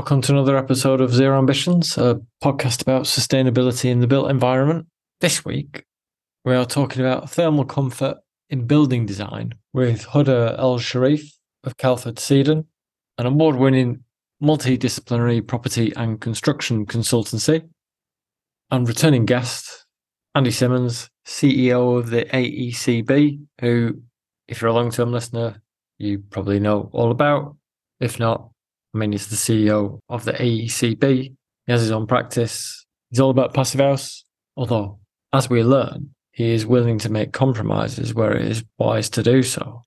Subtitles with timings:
[0.00, 4.86] Welcome to another episode of Zero Ambitions, a podcast about sustainability in the built environment.
[5.20, 5.84] This week,
[6.42, 8.16] we are talking about thermal comfort
[8.48, 11.30] in building design with Huda Elsherif
[11.64, 12.64] of Calfordseaden,
[13.18, 14.02] an award winning
[14.42, 17.68] multidisciplinary property and construction consultancy,
[18.70, 19.84] and returning guest,
[20.34, 24.00] Andy Simmonds, CEO of the AECB, who,
[24.48, 25.60] if you're a long term listener,
[25.98, 27.54] you probably know all about.
[28.00, 28.48] If not,
[28.94, 31.02] I mean, he's the CEO of the AECB.
[31.02, 31.36] He
[31.68, 32.84] has his own practice.
[33.10, 34.24] He's all about passive house.
[34.56, 34.98] Although,
[35.32, 39.42] as we learn, he is willing to make compromises where it is wise to do
[39.42, 39.82] so.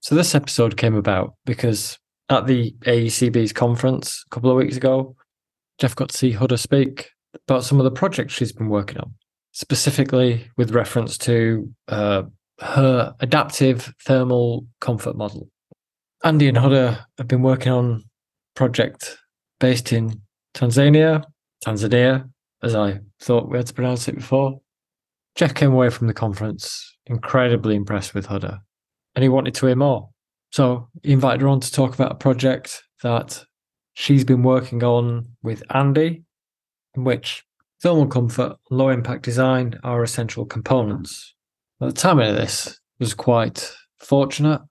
[0.00, 1.98] So, this episode came about because
[2.28, 5.16] at the AECB's conference a couple of weeks ago,
[5.78, 7.10] Jeff got to see Huda speak
[7.46, 9.14] about some of the projects she's been working on,
[9.52, 12.22] specifically with reference to uh,
[12.60, 15.48] her adaptive thermal comfort model.
[16.24, 18.04] Andy and Huda have been working on
[18.58, 19.16] project
[19.60, 20.20] based in
[20.52, 21.22] Tanzania,
[21.64, 22.28] Tanzania,
[22.64, 24.60] as I thought we had to pronounce it before.
[25.36, 28.58] Jeff came away from the conference incredibly impressed with Huda
[29.14, 30.08] and he wanted to hear more.
[30.50, 33.44] So he invited her on to talk about a project that
[33.94, 36.24] she's been working on with Andy,
[36.96, 37.44] in which
[37.80, 41.32] thermal comfort and low impact design are essential components.
[41.80, 44.62] At the timing of this was quite fortunate,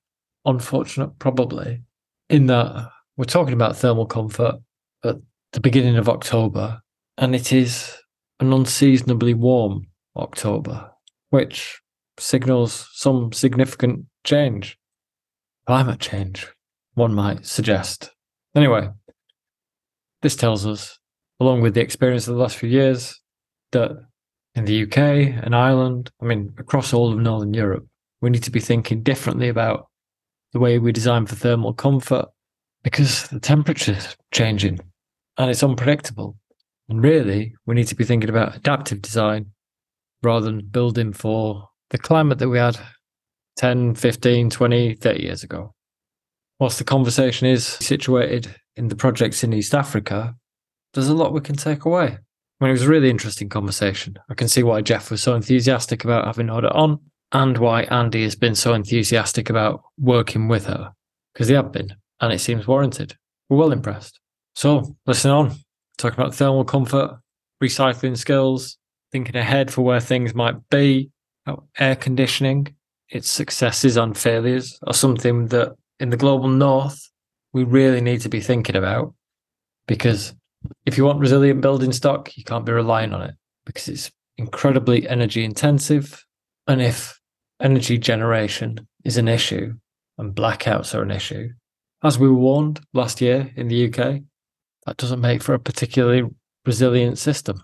[0.43, 1.83] unfortunate probably,
[2.29, 4.55] in that we're talking about thermal comfort
[5.03, 5.15] at
[5.51, 6.79] the beginning of October,
[7.17, 7.95] and it is
[8.39, 10.91] an unseasonably warm October,
[11.31, 11.81] which
[12.19, 14.77] signals some significant change.
[15.65, 16.47] Climate change,
[16.93, 18.11] one might suggest.
[18.55, 18.87] Anyway,
[20.21, 20.99] this tells us,
[21.39, 23.19] along with the experience of the last few years,
[23.71, 23.91] that
[24.53, 24.97] in the UK
[25.43, 27.85] and Ireland, I mean, across all of Northern Europe,
[28.21, 29.87] we need to be thinking differently about
[30.53, 32.29] the way we design for thermal comfort
[32.89, 34.79] because the temperature's changing
[35.37, 36.37] and it's unpredictable.
[36.87, 39.47] And really, we need to be thinking about adaptive design
[40.23, 42.79] rather than building for the climate that we had
[43.57, 45.73] 10, 15, 20, 30 years ago.
[46.61, 50.35] Whilst the conversation is situated in the projects in East Africa,
[50.93, 52.05] there's a lot we can take away.
[52.05, 54.15] I mean, it was a really interesting conversation.
[54.29, 57.01] I can see why Jeff was so enthusiastic about having Huda on
[57.33, 60.93] and why Andy has been so enthusiastic about working with her
[61.33, 63.15] because they have been and it seems warranted.
[63.49, 64.19] We're well impressed.
[64.55, 65.55] So, listen on.
[65.97, 67.19] Talk about thermal comfort,
[67.63, 68.77] recycling skills,
[69.11, 71.09] thinking ahead for where things might be,
[71.79, 72.75] air conditioning,
[73.09, 77.09] its successes and failures are something that in the global north
[77.53, 79.13] we really need to be thinking about
[79.87, 80.35] because
[80.85, 83.35] if you want resilient building stock, you can't be relying on it
[83.65, 86.25] because it's incredibly energy intensive.
[86.67, 87.19] And if
[87.61, 89.73] energy generation is an issue
[90.17, 91.49] and blackouts are an issue,
[92.03, 94.21] as we were warned last year in the UK,
[94.85, 96.23] that doesn't make for a particularly
[96.65, 97.61] resilient system.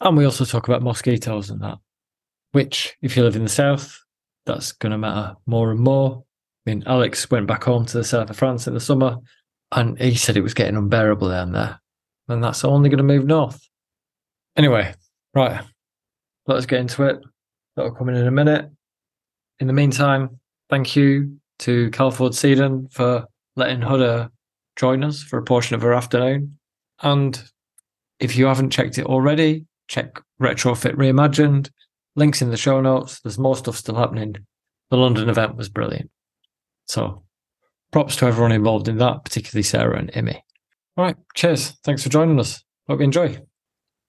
[0.00, 1.78] And we also talk about mosquitoes and that,
[2.52, 3.98] which, if you live in the south,
[4.46, 6.24] that's going to matter more and more.
[6.66, 9.16] I mean, Alex went back home to the south of France in the summer
[9.72, 11.80] and he said it was getting unbearable down there.
[12.28, 13.60] And that's only going to move north.
[14.56, 14.94] Anyway,
[15.34, 15.64] right,
[16.46, 17.20] let's get into it.
[17.76, 18.70] That'll come in in a minute.
[19.60, 20.38] In the meantime,
[20.68, 23.26] thank you to Calfordseaden for
[23.56, 24.30] letting Huda
[24.76, 26.58] join us for a portion of her afternoon.
[27.02, 27.42] And
[28.20, 31.70] if you haven't checked it already, check Retrofit Reimagined.
[32.14, 33.20] Links in the show notes.
[33.20, 34.36] There's more stuff still happening.
[34.90, 36.10] The London event was brilliant.
[36.86, 37.22] So
[37.90, 40.38] props to everyone involved in that, particularly Sarah and Imi.
[40.96, 41.16] All right.
[41.34, 41.78] Cheers.
[41.84, 42.62] Thanks for joining us.
[42.86, 43.38] Hope you enjoy.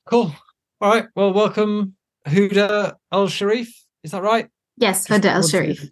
[0.06, 0.36] Cool.
[0.82, 1.06] All right.
[1.16, 1.96] Well, welcome,
[2.28, 3.70] Huda Al Sharif.
[4.04, 4.50] Is that right?
[4.76, 5.90] Yes, Huda Al Sharif.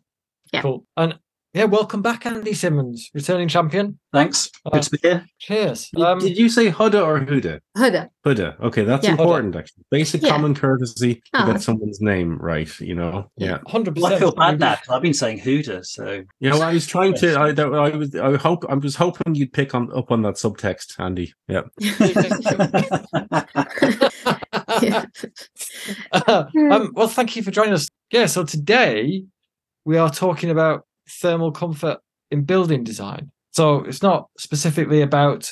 [0.51, 0.63] Yeah.
[0.63, 0.85] Cool.
[0.97, 1.17] And
[1.53, 3.99] yeah, welcome back, Andy Simmonds, returning champion.
[4.13, 4.49] Thanks.
[4.65, 5.25] Good Uh, to be here.
[5.39, 5.89] Cheers.
[5.93, 7.59] Did- Um, Did you say Huda or Huda?
[7.77, 8.09] Huda.
[8.25, 8.59] Huda.
[8.61, 9.11] Okay, that's Yeah.
[9.11, 9.55] important.
[9.55, 10.29] Actually, basic Yeah.
[10.29, 11.45] common courtesy to Ah.
[11.51, 12.69] get someone's name right.
[12.79, 13.29] You know.
[13.37, 13.57] Yeah.
[13.67, 14.21] hundred Well, I percent.
[14.21, 17.33] feel bad now 'cause I've been saying Huda, so You know, I was trying to.
[17.35, 18.15] I, I was.
[18.15, 18.65] I hope.
[18.69, 21.33] I was hoping you'd pick on up on that subtext, Andy.
[21.49, 21.63] Yeah.
[24.81, 25.05] Yeah.
[26.27, 27.87] um, well, thank you for joining us.
[28.11, 29.23] Yeah, so today
[29.85, 30.85] we are talking about
[31.19, 31.99] thermal comfort
[32.29, 33.31] in building design.
[33.51, 35.51] So it's not specifically about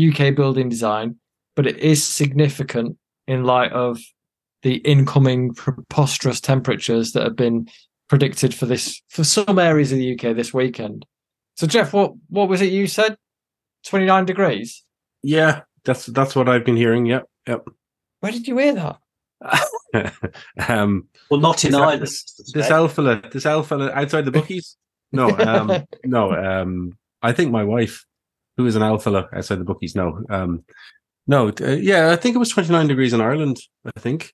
[0.00, 1.16] UK building design,
[1.56, 2.96] but it is significant
[3.26, 3.98] in light of
[4.62, 7.68] the incoming preposterous temperatures that have been
[8.08, 11.06] predicted for this for some areas of the UK this weekend.
[11.56, 13.16] So Jeff, what what was it you said?
[13.86, 14.84] 29 degrees?
[15.22, 15.62] Yeah.
[15.84, 17.06] That's that's what I've been hearing.
[17.06, 17.26] Yep.
[17.48, 17.68] Yep.
[18.20, 20.14] Where did you hear that?
[20.68, 21.08] um.
[21.30, 22.02] well, not in Is Ireland.
[22.02, 23.22] This, this alpha.
[23.32, 24.76] This alpha outside the bookies.
[25.12, 25.28] No.
[25.38, 25.84] Um.
[26.04, 26.32] no.
[26.32, 26.96] Um.
[27.22, 28.04] I think my wife,
[28.56, 30.64] who is an owl fellow outside the bookies no, Um,
[31.26, 33.58] no, uh, yeah, I think it was 29 degrees in Ireland.
[33.84, 34.32] I think.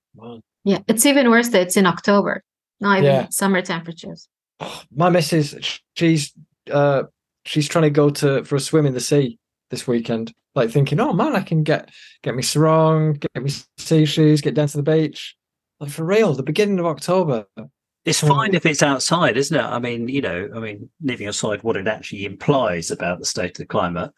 [0.65, 2.43] Yeah, it's even worse that it's in October,
[2.81, 3.29] not even Yeah.
[3.31, 4.29] summer temperatures.
[4.95, 6.33] My missus, she's
[6.71, 7.05] uh,
[7.45, 9.39] she's trying to go to for a swim in the sea
[9.71, 10.33] this weekend.
[10.55, 11.91] Like thinking, oh man, I can get
[12.23, 15.37] get me sarong, get me sea shoes, get down to the beach.
[15.81, 17.47] Like for real, the beginning of October.
[18.07, 18.29] It's Mm.
[18.29, 19.63] fine if it's outside, isn't it?
[19.63, 23.51] I mean, you know, I mean, leaving aside what it actually implies about the state
[23.51, 24.13] of the climate,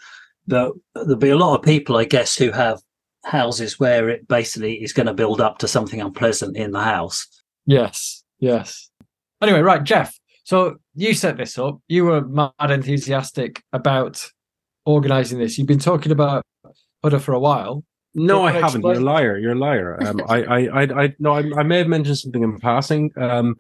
[0.47, 2.81] but there'll be a lot of people, I guess, who have
[3.25, 7.27] houses where it basically is going to build up to something unpleasant in the house.
[7.67, 8.91] Yes, yes.
[9.43, 10.19] Anyway, right, Jeff.
[10.45, 11.81] So you set this up.
[11.89, 14.31] You were mad enthusiastic about
[14.87, 15.59] organizing this.
[15.59, 16.43] You've been talking about
[17.05, 17.85] Huda for a while.
[18.15, 18.83] No, I haven't.
[18.83, 19.39] You're a liar.
[19.39, 20.03] You're a liar.
[20.03, 23.13] Um, I, I, I, I, no, I, I may have mentioned something in passing.
[23.17, 23.57] Um,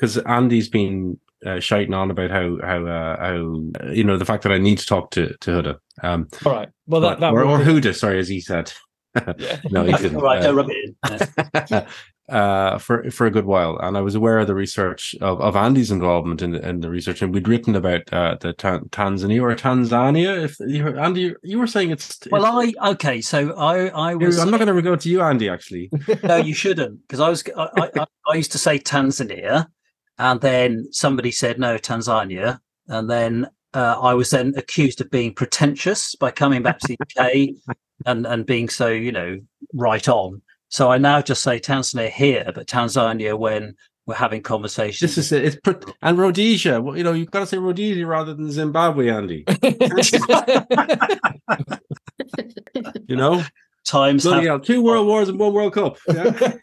[0.00, 4.24] because Andy's been uh, shiting on about how, how, uh, how, uh, you know, the
[4.24, 5.78] fact that I need to talk to to Huda.
[6.02, 6.68] Um, All right.
[6.86, 8.72] Well, that, that or, or Huda, sorry, as he said.
[9.38, 9.60] Yeah.
[9.72, 10.16] no, he didn't.
[10.16, 10.94] All right, Uh, don't rub it
[11.70, 11.86] in.
[12.28, 15.56] Uh, for for a good while, and I was aware of the research of, of
[15.56, 19.42] Andy's involvement in the, in the research, and we'd written about uh, the ta- Tanzania
[19.42, 20.44] or Tanzania.
[20.44, 22.20] If you Andy, you were saying it's.
[22.30, 24.38] Well, I okay, so I I was.
[24.38, 25.48] I'm not going to go to you, Andy.
[25.48, 25.90] Actually,
[26.22, 29.66] no, you shouldn't, because I was I, I- I used to say Tanzania,
[30.20, 35.34] and then somebody said no Tanzania, and then uh, I was then accused of being
[35.34, 37.76] pretentious by coming back to the UK
[38.06, 39.40] and and being so you know
[39.74, 40.42] right on.
[40.68, 43.74] So I now just say Tanzania here, but Tanzania when
[44.06, 45.14] we're having conversations.
[45.14, 45.44] this is it.
[45.44, 46.80] It's pr- and Rhodesia.
[46.80, 49.44] Well, you know, you've got to say Rhodesia rather than Zimbabwe, Andy.
[53.06, 53.42] You know,
[53.84, 55.98] times bloody have, hell, two world wars and one World Cup.
[56.08, 56.54] Yeah.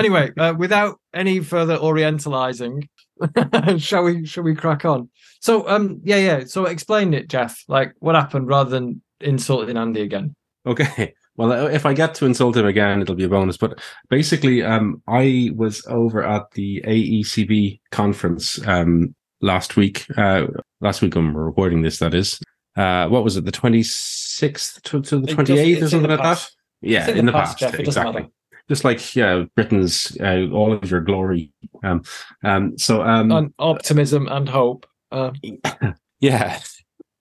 [0.00, 2.88] Anyway, uh, without any further orientalizing,
[3.80, 4.26] shall we?
[4.26, 5.08] Shall we crack on?
[5.40, 6.44] So, um, yeah, yeah.
[6.44, 7.62] So, explain it, Jeff.
[7.68, 10.34] Like, what happened, rather than insulting Andy again.
[10.66, 11.14] Okay.
[11.36, 13.56] Well, uh, if I get to insult him again, it'll be a bonus.
[13.56, 13.80] But
[14.10, 20.06] basically, um, I was over at the AECB conference um, last week.
[20.18, 20.48] Uh,
[20.80, 22.40] last week, when we're recording this, that is.
[22.76, 23.44] Uh, what was it?
[23.44, 26.50] The twenty sixth to, to the twenty eighth, or it's in something like that.
[26.82, 27.74] Yeah, It's in, the past, Jeff.
[27.74, 28.28] It exactly.
[28.70, 31.50] Just like yeah, Britain's uh, all of your glory.
[31.82, 32.02] Um,
[32.44, 34.86] um, so um, And optimism and hope.
[35.10, 35.32] Uh,
[36.20, 36.60] yeah,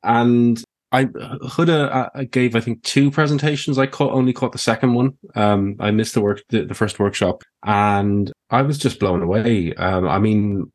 [0.04, 3.78] and I Huda uh, gave I think two presentations.
[3.78, 5.18] I caught only caught the second one.
[5.36, 9.74] Um, I missed the work the, the first workshop, and I was just blown away.
[9.74, 10.72] Um, I mean,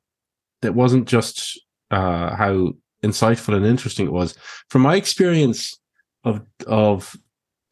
[0.63, 1.61] it wasn't just
[1.91, 2.73] uh, how
[3.05, 4.37] insightful and interesting it was.
[4.71, 5.79] From my experience
[6.25, 7.17] of of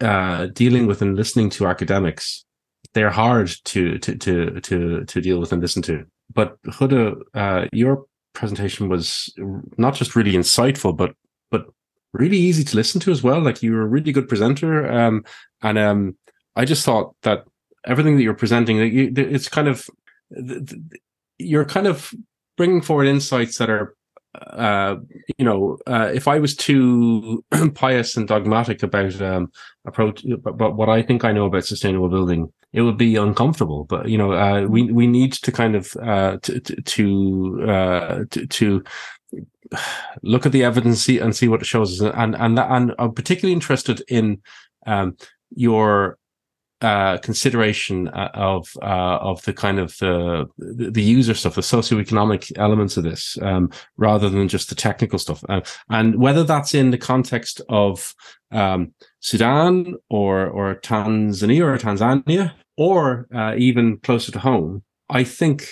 [0.01, 2.45] uh, dealing with and listening to academics,
[2.95, 6.05] they're hard to to to to to deal with and listen to.
[6.33, 8.05] But Huda, uh, your
[8.35, 9.33] presentation was
[9.77, 11.15] not just really insightful, but
[11.51, 11.67] but
[12.13, 13.41] really easy to listen to as well.
[13.41, 15.25] Like you were a really good presenter, um,
[15.63, 16.17] and um,
[16.57, 17.45] I just thought that
[17.87, 18.79] everything that you're presenting,
[19.17, 19.89] it's kind of
[21.39, 22.15] you're kind of
[22.57, 23.95] bringing forward insights that are.
[24.35, 24.97] Uh,
[25.37, 29.53] you know, uh, if I was too pious and dogmatic about um,
[29.85, 33.85] approach, but what I think I know about sustainable building, it would be uncomfortable.
[33.85, 38.47] But you know, uh, we we need to kind of uh, to to uh, to,
[38.47, 38.85] to
[40.23, 42.13] look at the evidence and see what it shows us.
[42.15, 44.41] And and and I'm particularly interested in
[44.87, 45.17] um,
[45.55, 46.19] your
[46.83, 52.53] uh, consideration uh, of uh, of the kind of the the user stuff, the socioeconomic
[52.57, 55.61] elements of this, um, rather than just the technical stuff, uh,
[55.91, 58.15] and whether that's in the context of
[58.51, 64.83] um, Sudan or or Tanzania or Tanzania or uh, even closer to home.
[65.09, 65.69] I think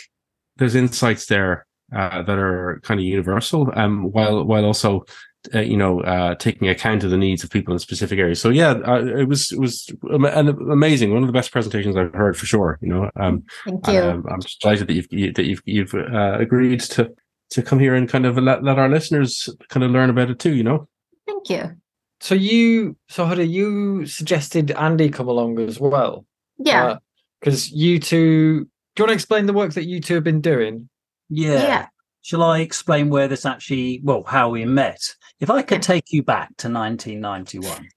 [0.57, 5.05] there's insights there uh, that are kind of universal, um, while while also
[5.55, 8.41] uh, you know uh, taking account of the needs of people in specific areas.
[8.41, 11.97] So yeah, uh, it was it was am- an amazing, one of the best presentations
[11.97, 12.79] I've heard for sure.
[12.83, 14.01] You know, um, Thank you.
[14.01, 17.13] um, I'm delighted that you've that you've you've uh, agreed to
[17.51, 20.39] to come here and kind of let, let our listeners kind of learn about it
[20.39, 20.55] too.
[20.55, 20.89] You know.
[21.27, 21.77] Thank you.
[22.21, 26.27] so you, so Huda, you suggested Andy come along as well.
[26.59, 26.97] Yeah.
[27.41, 28.69] Because you two, do
[28.99, 30.89] you want to explain the work that you two have been doing?
[31.29, 31.63] yeah.
[31.63, 31.87] yeah.
[32.23, 35.01] Shall I explain where this actually, well, how we met?
[35.41, 37.89] If I could take you back to 1991.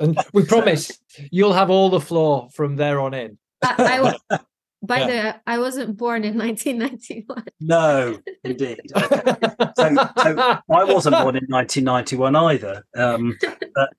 [0.00, 0.92] And we promise
[1.30, 3.38] you'll have all the floor from there on in.
[3.62, 4.14] I, I will,
[4.86, 5.06] by Yeah.
[5.06, 7.44] the way, I wasn't born in 1991.
[7.60, 8.80] No, indeed.
[8.96, 9.34] Okay.
[9.76, 12.84] so, so I wasn't born in 1991 either.
[12.96, 13.36] Um,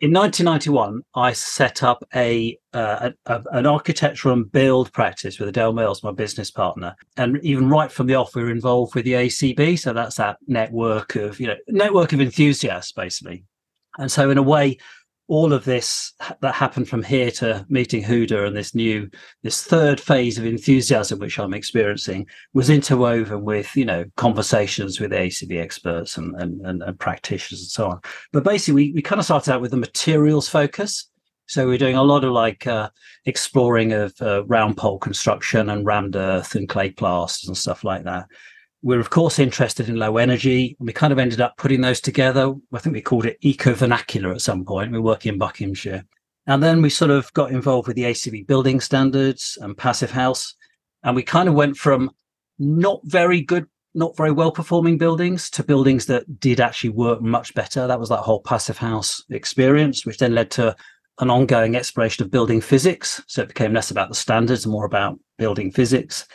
[0.01, 5.74] in 1991, I set up a, uh, a an architectural and build practice with Adele
[5.74, 9.13] Mills, my business partner, and even right from the off, we were involved with the
[9.13, 9.77] AECB.
[9.80, 13.44] So that's that network of you know network of enthusiasts, basically.
[13.98, 14.77] And so, in a way,
[15.27, 19.10] all of this that happened from here to meeting Huda and this new
[19.41, 25.12] this third phase of enthusiasm which I'm experiencing was interwoven with you know conversations with
[25.12, 28.00] AECB experts and and, and, and practitioners and so on.
[28.34, 31.10] But basically, we, we kind of started out with the materials focus.
[31.48, 32.89] So we're doing a lot of like uh,
[33.25, 38.03] exploring of uh, round pole construction and rammed earth and clay plasters and stuff like
[38.05, 38.25] that.
[38.86, 42.00] We're of course interested in low energy, and we kind of ended up putting those
[42.00, 42.54] together.
[42.72, 44.92] I think we called it eco vernacular at some point.
[44.92, 46.06] We work in Buckinghamshire,
[46.46, 50.54] and then we sort of got involved with the AECB building standards and passive house,
[51.01, 52.12] and we kind of went from
[52.60, 53.65] not very good,
[53.96, 57.88] not very well performing buildings to buildings that did actually work much better.
[57.88, 60.75] That was that whole passive house experience, which then led to
[61.18, 63.24] an ongoing exploration of building physics.
[63.25, 66.27] So it became less about the standards and more about building physics.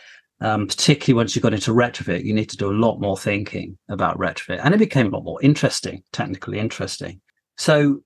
[0.43, 3.77] Um, particularly once you got into retrofit, you need to do a lot more thinking
[3.91, 7.21] about retrofit, and it became a lot more interesting, technically interesting.
[7.59, 8.03] So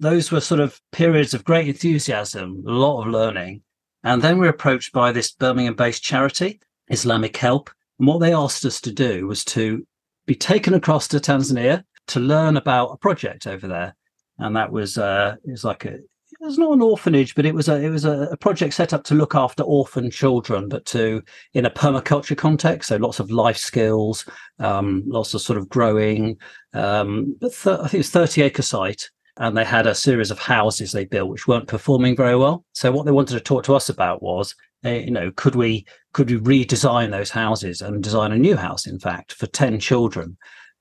[0.00, 3.62] those were sort of periods of great enthusiasm, a lot of learning,
[4.02, 8.64] and then we were approached by this Birmingham-based charity, Islamic Help, and what they asked
[8.64, 9.86] us to do was to
[10.26, 13.94] be taken across to Tanzania to learn about a project over there,
[14.38, 15.98] and that was uh, it was like a
[16.44, 18.92] it was not an orphanage, but it was a it was a, a project set
[18.92, 21.22] up to look after orphan children, but to
[21.54, 22.90] in a permaculture context.
[22.90, 24.26] So lots of life skills,
[24.58, 26.36] um, lots of sort of growing.
[26.74, 29.08] Um, but th- I think it was thirty acre site,
[29.38, 32.66] and they had a series of houses they built which weren't performing very well.
[32.72, 35.86] So what they wanted to talk to us about was, uh, you know, could we
[36.12, 40.36] could we redesign those houses and design a new house, in fact, for ten children.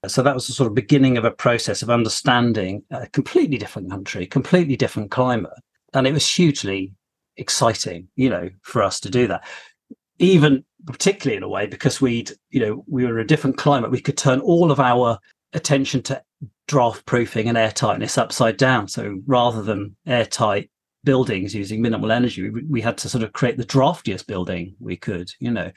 [0.07, 3.89] So that was the sort of beginning of a process of understanding a completely different
[3.89, 5.53] country, completely different climate.
[5.93, 6.93] And it was hugely
[7.37, 9.45] exciting, you know, for us to do that.
[10.19, 13.91] Even particularly in a way, because we'd, you know, we were in a different climate,
[13.91, 15.17] we could turn all of our
[15.53, 16.21] attention to
[16.67, 18.87] draft proofing and airtightness upside down.
[18.87, 20.69] So rather than airtight
[21.03, 24.97] buildings using minimal energy, we, we had to sort of create the draftiest building we
[24.97, 25.71] could, you know.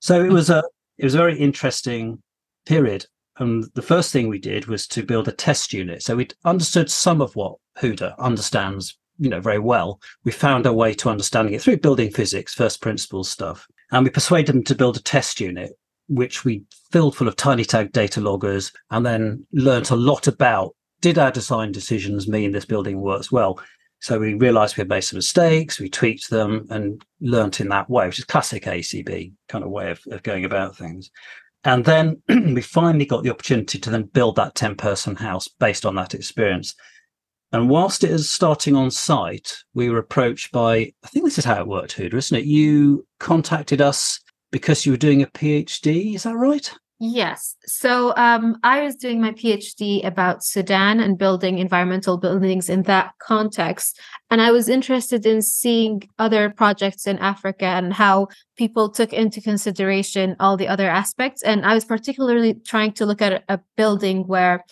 [0.00, 0.32] So it mm.
[0.32, 0.62] was a
[0.98, 2.22] it was a very interesting
[2.66, 3.06] period
[3.40, 6.02] and the first thing we did was to build a test unit.
[6.02, 9.98] So we understood some of what Huda understands, you know, very well.
[10.24, 14.10] We found our way to understanding it through building physics, first principles stuff, and we
[14.10, 15.72] persuaded them to build a test unit,
[16.08, 21.18] which we filled full of Tinytag data loggers, and then learnt a lot about did
[21.18, 23.58] our design decisions mean this building works well.
[24.00, 27.88] So we realized we had made some mistakes, we tweaked them and learnt in that
[27.88, 31.10] way, which is classic AECB kind of way of, of going about things.
[31.64, 35.84] And then we finally got the opportunity to then build that 10 person house based
[35.84, 36.74] on that experience.
[37.52, 41.44] And whilst it is starting on site, we were approached by, I think this is
[41.44, 42.44] how it worked, Huda, isn't it?
[42.44, 44.20] You contacted us
[44.52, 46.72] because you were doing a PhD, is that right?
[47.02, 47.56] Yes.
[47.64, 53.14] So um, I was doing my PhD about Sudan and building environmental buildings in that
[53.18, 53.98] context.
[54.30, 58.28] And I was interested in seeing other projects in Africa and how
[58.58, 61.42] people took into consideration all the other aspects.
[61.42, 64.62] And I was particularly trying to look at a, building where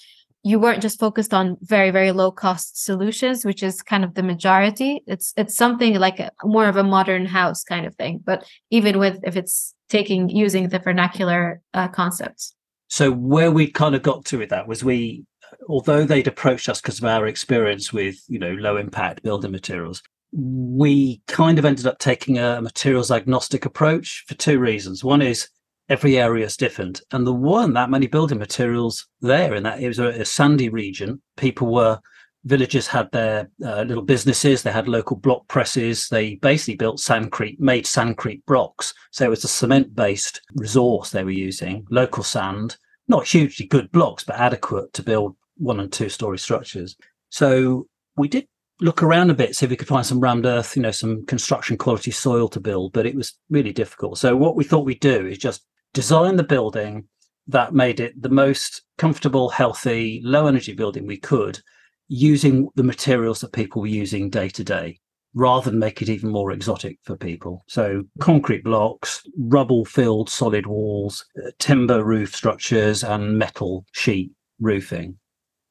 [0.44, 4.22] you weren't just focused on very very low cost solutions which is kind of the
[4.22, 8.44] majority it's it's something like a, more of a modern house kind of thing but
[8.70, 12.54] even with if it's taking using the vernacular uh, concepts
[12.88, 15.24] So where we kind of got to with that was we,
[15.68, 20.02] although they'd approached us because of our experience with, you know, low impact building materials,
[20.32, 25.04] we kind of ended up taking a materials agnostic approach for two reasons.
[25.04, 25.48] One is
[25.88, 27.00] every area is different.
[27.12, 30.68] And there weren't that many building materials there in that it was a, a sandy
[30.68, 31.20] region.
[31.36, 31.98] People were,
[32.44, 36.08] villagers had their uh, little businesses, they had local block presses.
[36.08, 38.94] They basically built sandcrete, made sandcrete blocks.
[39.10, 42.76] So it was a cement based resource they were using, local sand,
[43.08, 46.96] not hugely good blocks, but adequate to build one and two story structures.
[47.30, 48.46] So we did
[48.80, 51.26] look around a bit, see if we could find some rammed earth, you know, some
[51.26, 54.18] construction quality soil to build, but it was really difficult.
[54.18, 55.64] So what we thought we'd do is just
[55.94, 57.08] design the building
[57.46, 61.60] that made it the most comfortable, healthy, low energy building we could
[62.08, 64.98] using the materials that people were using day to day
[65.34, 67.64] rather than make it even more exotic for people.
[67.68, 75.18] So concrete blocks, rubble filled solid walls, uh, timber roof structures and metal sheet roofing.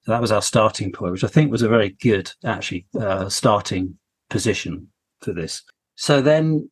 [0.04, 3.30] So that was our starting point, which I think was a very good actually uh,
[3.30, 3.98] starting
[4.30, 4.88] position
[5.22, 5.64] for this.
[5.96, 6.70] So then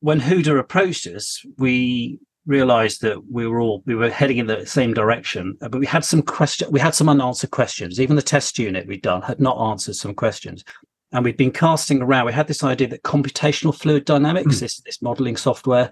[0.00, 4.66] when Huda approached us, we realized that we were all we were heading in the
[4.66, 8.00] same direction uh, but we had some question we had some unanswered questions.
[8.00, 10.64] Even the test unit we'd done had not answered some questions.
[11.12, 12.26] And we'd been casting around.
[12.26, 14.60] We had this idea that computational fluid dynamics mm.
[14.60, 15.90] this this modeling software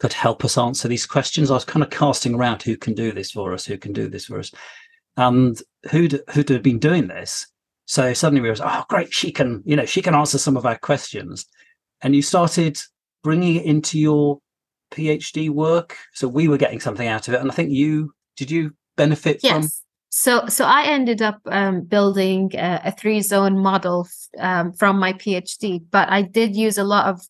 [0.00, 1.50] could help us answer these questions.
[1.50, 4.08] I was kind of casting around who can do this for us who can do
[4.08, 4.50] this for us.
[5.16, 7.46] And who'd who'd have been doing this?
[7.86, 10.66] So suddenly we was oh great she can you know she can answer some of
[10.66, 11.46] our questions.
[12.02, 12.78] And you started
[13.22, 14.40] bringing it into your
[14.94, 15.96] PhD work.
[16.12, 18.50] So we were getting something out of it, and I think you did.
[18.50, 19.52] You benefit yes.
[19.52, 19.68] from.
[20.10, 24.06] So, so I ended up um, building a, a three-zone model
[24.38, 27.20] um, from my PhD, but I did use a lot of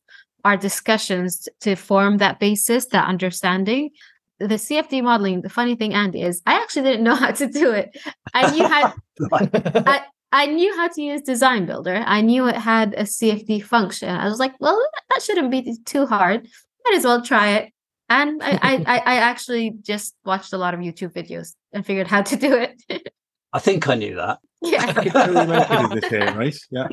[0.44, 3.90] our discussions to form that basis, that understanding.
[4.38, 5.40] The CFD modeling.
[5.40, 7.96] The funny thing, Andy, is I actually didn't know how to do it.
[8.34, 8.92] I knew how.
[9.32, 10.02] I,
[10.32, 12.02] I knew how to use DesignBuilder.
[12.04, 14.08] I knew it had a CFD function.
[14.08, 14.76] I was like, well,
[15.10, 16.48] that shouldn't be too hard
[16.84, 17.72] might as well try it.
[18.08, 18.50] And I,
[18.86, 22.54] I, I actually just watched a lot of YouTube videos and figured how to do
[22.54, 23.10] it.
[23.52, 24.38] I think I knew that.
[24.64, 26.34] Yeah.
[26.34, 26.56] right?
[26.70, 26.88] Yeah.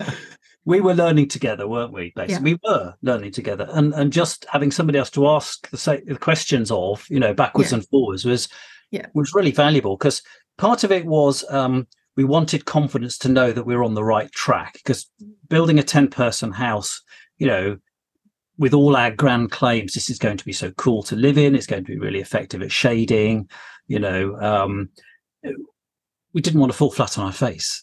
[0.64, 2.10] we were learning together, weren't we?
[2.16, 2.56] Basically, yeah.
[2.56, 6.16] we were learning together, and and just having somebody else to ask the, say, the
[6.16, 7.76] questions of, you know, backwards yeah.
[7.76, 8.48] and forwards was
[8.90, 9.04] yeah.
[9.12, 10.22] was really valuable because
[10.56, 14.04] part of it was um, we wanted confidence to know that we were on the
[14.04, 15.06] right track because
[15.48, 17.02] building a ten person house,
[17.36, 17.76] you know,
[18.60, 21.54] with all our grand claims, this is going to be so cool to live in.
[21.54, 23.48] It's going to be really effective at shading.
[23.88, 24.90] You know, um,
[26.34, 27.82] we didn't want to fall flat on our face,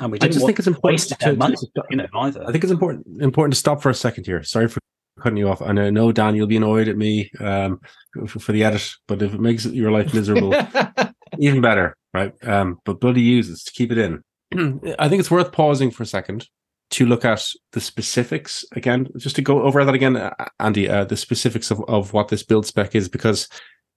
[0.00, 0.32] and we didn't.
[0.32, 2.42] I just think it's important to, to, money, to, you know, either.
[2.42, 4.42] I think it's important important to stop for a second here.
[4.42, 4.80] Sorry for
[5.20, 5.60] cutting you off.
[5.60, 7.80] And I know Dan, you'll be annoyed at me um,
[8.26, 10.52] for, for, the edit, but if it makes your life miserable,
[11.38, 12.34] even better, right?
[12.42, 14.22] Um, but bloody uses to keep it in.
[14.98, 16.48] I think it's worth pausing for a second
[16.92, 21.04] to look at the specifics again, just to go over that again, uh, Andy, uh,
[21.04, 23.48] the specifics of, of what this build spec is, because,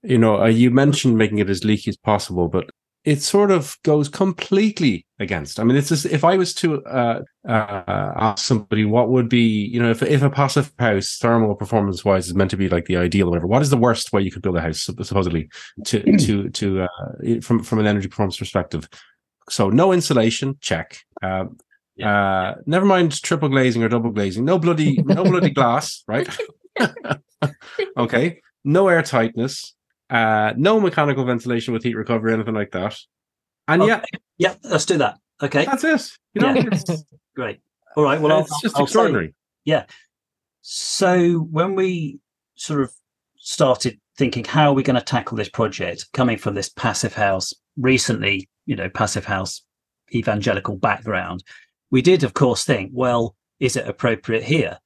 [0.03, 2.69] you know, uh, you mentioned making it as leaky as possible, but
[3.03, 5.59] it sort of goes completely against.
[5.59, 7.83] I mean, it's just, if I was to uh, uh,
[8.15, 12.27] ask somebody what would be, you know, if if a passive house, thermal performance wise,
[12.27, 14.31] is meant to be like the ideal, or whatever, what is the worst way you
[14.31, 15.49] could build a house, supposedly,
[15.85, 18.89] to to to uh, from from an energy performance perspective?
[19.49, 20.97] So no insulation, check.
[21.95, 22.49] Yeah.
[22.49, 24.45] Uh, never mind triple glazing or double glazing.
[24.45, 26.27] No bloody, no bloody glass, right?
[27.97, 28.41] okay.
[28.63, 29.75] No air tightness.
[30.09, 32.97] Uh, no mechanical ventilation with heat recovery, anything like that.
[33.67, 33.89] And okay.
[33.89, 35.17] yeah, yeah, let's do that.
[35.41, 36.11] Okay, that's it.
[36.33, 36.95] You know, yeah.
[37.35, 37.61] great.
[37.95, 38.19] All right.
[38.19, 39.29] Well, it's I'll, just I'll extraordinary.
[39.29, 39.33] Say,
[39.65, 39.85] yeah.
[40.61, 42.19] So when we
[42.55, 42.91] sort of
[43.37, 47.53] started thinking, how are we going to tackle this project, coming from this passive house,
[47.77, 49.61] recently, you know, passive house
[50.13, 51.43] evangelical background,
[51.91, 54.79] we did, of course, think, well, is it appropriate here?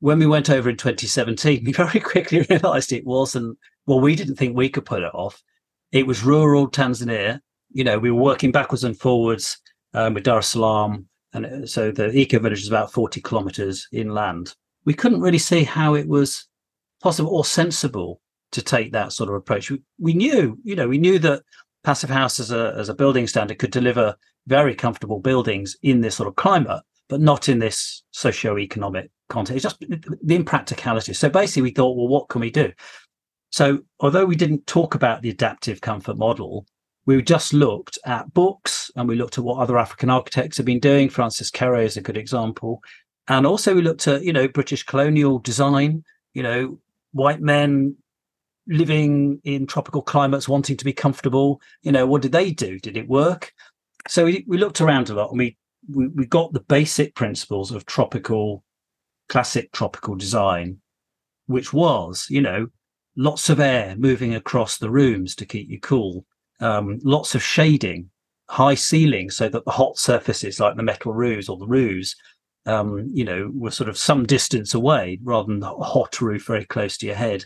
[0.00, 4.36] When we went over in 2017, we very quickly realized it wasn't, well, we didn't
[4.36, 5.42] think we could put it off.
[5.90, 7.40] It was rural Tanzania.
[7.70, 9.58] You know, we were working backwards and forwards
[9.94, 11.06] um, with Dar es Salaam.
[11.32, 14.54] And uh, so the eco village is about 40 kilometers inland.
[14.84, 16.46] We couldn't really see how it was
[17.02, 18.20] possible or sensible
[18.52, 19.70] to take that sort of approach.
[19.70, 21.42] We, we knew, you know, we knew that
[21.84, 24.14] Passive House as a, as a building standard could deliver
[24.46, 29.56] very comfortable buildings in this sort of climate, but not in this socio-economic context.
[29.56, 31.12] It's just the impracticality.
[31.14, 32.72] So basically, we thought, well, what can we do?
[33.50, 36.66] So although we didn't talk about the adaptive comfort model,
[37.04, 40.80] we just looked at books and we looked at what other African architects have been
[40.80, 41.08] doing.
[41.08, 42.80] Francis Kere is a good example.
[43.28, 46.78] And also we looked at, you know, British colonial design, you know,
[47.12, 47.96] white men
[48.68, 51.60] living in tropical climates wanting to be comfortable.
[51.82, 52.78] You know, what did they do?
[52.78, 53.52] Did it work?
[54.08, 55.56] So we, we looked around a lot and we,
[55.88, 58.64] we, we got the basic principles of tropical,
[59.28, 60.78] classic tropical design,
[61.46, 62.66] which was, you know,
[63.16, 66.24] lots of air moving across the rooms to keep you cool,
[66.60, 68.10] um, lots of shading,
[68.48, 72.14] high ceilings so that the hot surfaces like the metal roofs or the roofs,
[72.66, 76.64] um, you know, were sort of some distance away rather than the hot roof very
[76.64, 77.44] close to your head.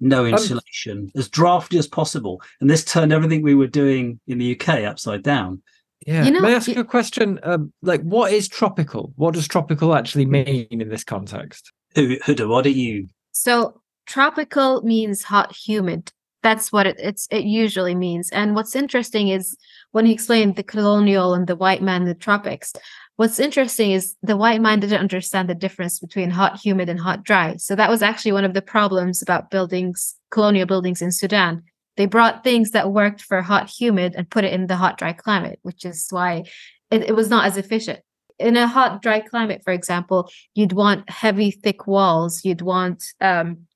[0.00, 2.42] No um, insulation, um, as drafty as possible.
[2.60, 5.62] And this turned everything we were doing in the UK upside down.
[6.06, 6.24] Yeah.
[6.24, 7.38] You know, May I ask you a question?
[7.42, 9.12] Um, like, what is tropical?
[9.16, 11.72] What does tropical actually mean in this context?
[11.94, 13.08] Huda, what are you?
[13.32, 16.12] So, tropical means hot, humid.
[16.42, 18.30] That's what it, it's it usually means.
[18.30, 19.56] And what's interesting is
[19.92, 22.72] when he explained the colonial and the white man, in the tropics.
[23.16, 27.22] What's interesting is the white man didn't understand the difference between hot, humid, and hot,
[27.22, 27.56] dry.
[27.56, 31.62] So that was actually one of the problems about buildings, colonial buildings in Sudan
[31.96, 35.12] they brought things that worked for hot, humid and put it in the hot, dry
[35.12, 36.44] climate, which is why
[36.90, 38.00] it, it was not as efficient.
[38.42, 42.44] in a hot, dry climate, for example, you'd want heavy, thick walls.
[42.44, 43.66] You'd want um,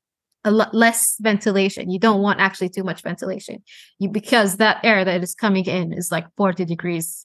[0.44, 1.90] a lot less ventilation.
[1.90, 3.62] You don't want actually too much ventilation,
[3.98, 7.24] you because that air that is coming in is like forty degrees.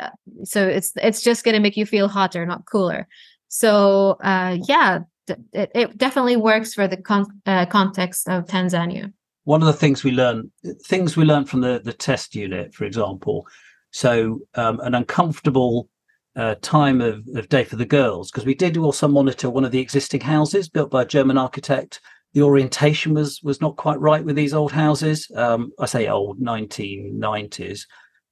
[0.00, 0.10] Uh,
[0.44, 3.06] so it's it's just going to make you feel hotter, not cooler.
[3.48, 5.00] So uh, yeah,
[5.52, 9.12] it, it definitely works for the con- uh, context of Tanzania.
[9.44, 10.50] One of the things we learn,
[10.84, 13.46] things we learned from the the test unit, for example.
[13.90, 15.88] So um, an uncomfortable
[16.36, 19.72] uh, time of, of day for the girls because we did also monitor one of
[19.72, 22.00] the existing houses built by a German architect.
[22.32, 25.30] The orientation was was not quite right with these old houses.
[25.34, 27.80] Um, I say old, 1990s.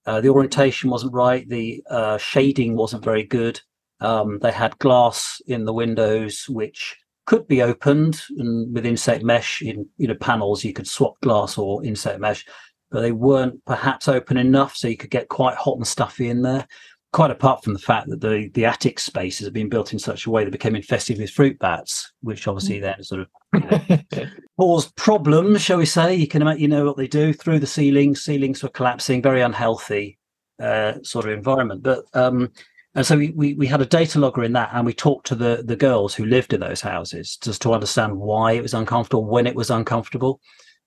[0.07, 1.49] Uh, the orientation wasn't right.
[1.49, 3.61] The uh, shading wasn't very good.
[4.01, 6.97] Um, they had glass in the windows, which
[7.29, 11.59] could be opened and with inset mesh in you know panels you could swap glass
[11.59, 12.43] or inset mesh
[12.91, 16.41] but they weren't perhaps open enough so you could get quite hot and stuffy in
[16.41, 16.67] there.
[17.13, 20.25] Quite apart from the fact that the the attic spaces have been built in such
[20.25, 22.83] a way that became infested with fruit bats which obviously mm.
[22.83, 24.25] then sort of you know,
[24.59, 26.15] caused problems shall we say.
[26.15, 29.43] You can imagine you know what they do through the ceilings ceilings were collapsing very
[29.43, 30.19] unhealthy
[30.63, 31.83] uh, sort of environment.
[31.83, 32.53] But um
[32.95, 35.35] and so we, we, we had a data logger in that and we talked to
[35.35, 39.25] the, the girls who lived in those houses just to understand why it was uncomfortable,
[39.25, 40.41] when it was uncomfortable,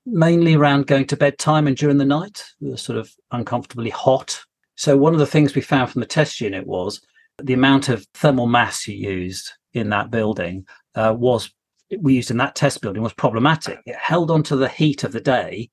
[0.05, 4.41] mainly around going to bedtime and during the night, was sort of uncomfortably hot.
[4.75, 7.01] So one of the things we found from the test unit was
[7.41, 11.53] the amount of thermal mass you used in that building uh, was
[11.99, 13.79] we used in that test building was problematic.
[13.85, 15.69] It held on to the heat of the day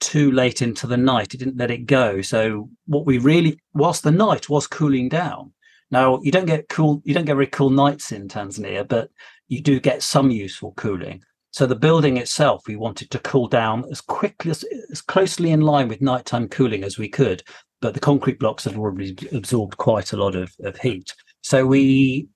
[0.00, 1.34] too late into the night.
[1.34, 2.22] It didn't let it go.
[2.22, 5.52] So what we really, whilst the night was cooling down,
[5.90, 9.10] now you don't get cool, you don't get very cool nights in Tanzania, but
[9.48, 11.22] you do get some useful cooling.
[11.52, 15.62] So the building itself, we wanted to cool down as quickly as, as closely in
[15.62, 17.42] line with nighttime cooling as we could.
[17.80, 21.14] But the concrete blocks had already absorbed quite a lot of, of heat.
[21.42, 22.28] So we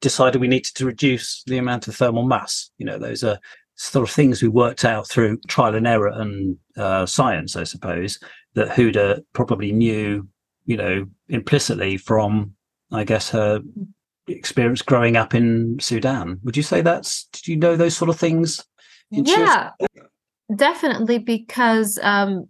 [0.00, 2.70] decided we needed to reduce the amount of thermal mass.
[2.78, 3.38] You know, those are
[3.76, 8.18] sort of things we worked out through trial and error and uh, science, I suppose,
[8.54, 10.28] that Huda probably knew,
[10.64, 12.54] you know, implicitly from,
[12.92, 13.60] I guess, her
[14.28, 16.38] experience growing up in Sudan.
[16.44, 18.64] Would you say that's, did you know those sort of things?
[19.10, 19.70] Yeah,
[20.54, 22.48] definitely, because um,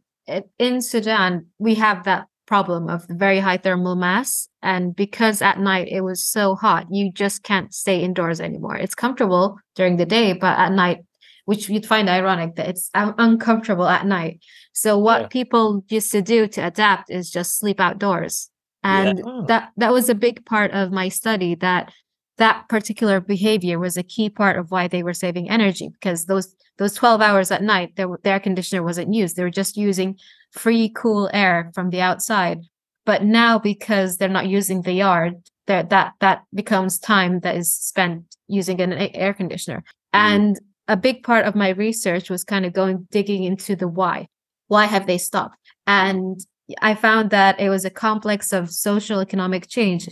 [0.58, 4.48] in Sudan, we have that problem of very high thermal mass.
[4.62, 8.76] And because at night it was so hot, you just can't stay indoors anymore.
[8.76, 10.98] It's comfortable during the day, but at night
[11.44, 14.40] which you'd find ironic that it's uncomfortable at night.
[14.72, 15.28] So what yeah.
[15.28, 18.50] people used to do to adapt is just sleep outdoors.
[18.82, 19.24] And yeah.
[19.26, 19.46] oh.
[19.46, 21.92] that that was a big part of my study that
[22.36, 26.54] that particular behavior was a key part of why they were saving energy because those
[26.78, 30.18] those 12 hours at night their, the air conditioner wasn't used they were just using
[30.50, 32.58] free cool air from the outside
[33.04, 35.34] but now because they're not using the yard
[35.66, 39.82] that that that becomes time that is spent using an air conditioner mm.
[40.12, 44.28] and a big part of my research was kind of going digging into the why.
[44.68, 45.56] Why have they stopped?
[45.86, 46.40] And
[46.80, 50.08] I found that it was a complex of social economic change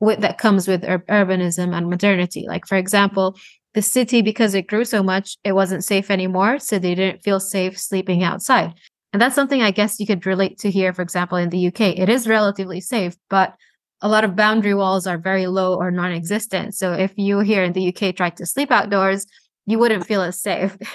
[0.00, 2.44] with, that comes with ur- urbanism and modernity.
[2.46, 3.36] Like, for example,
[3.74, 6.58] the city, because it grew so much, it wasn't safe anymore.
[6.58, 8.74] So they didn't feel safe sleeping outside.
[9.12, 11.80] And that's something I guess you could relate to here, for example, in the UK.
[11.98, 13.54] It is relatively safe, but
[14.00, 16.74] a lot of boundary walls are very low or non existent.
[16.74, 19.26] So if you here in the UK try to sleep outdoors,
[19.66, 20.76] you wouldn't feel as safe.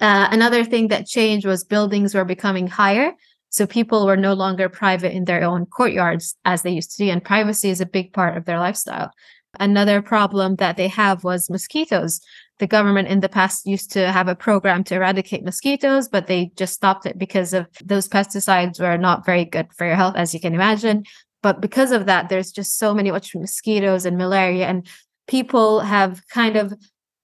[0.00, 3.10] Uh, another thing that changed was buildings were becoming higher.
[3.50, 7.10] So people were no longer private in their own courtyards as they used to be.
[7.10, 9.10] And privacy is a big part of their lifestyle.
[9.58, 12.20] Another problem that they have was mosquitoes.
[12.58, 16.52] The government in the past used to have a program to eradicate mosquitoes, but they
[16.56, 20.34] just stopped it because of those pesticides were not very good for your health, as
[20.34, 21.04] you can imagine.
[21.42, 24.86] But because of that, there's just so many much mosquitoes and malaria, and
[25.28, 26.74] people have kind of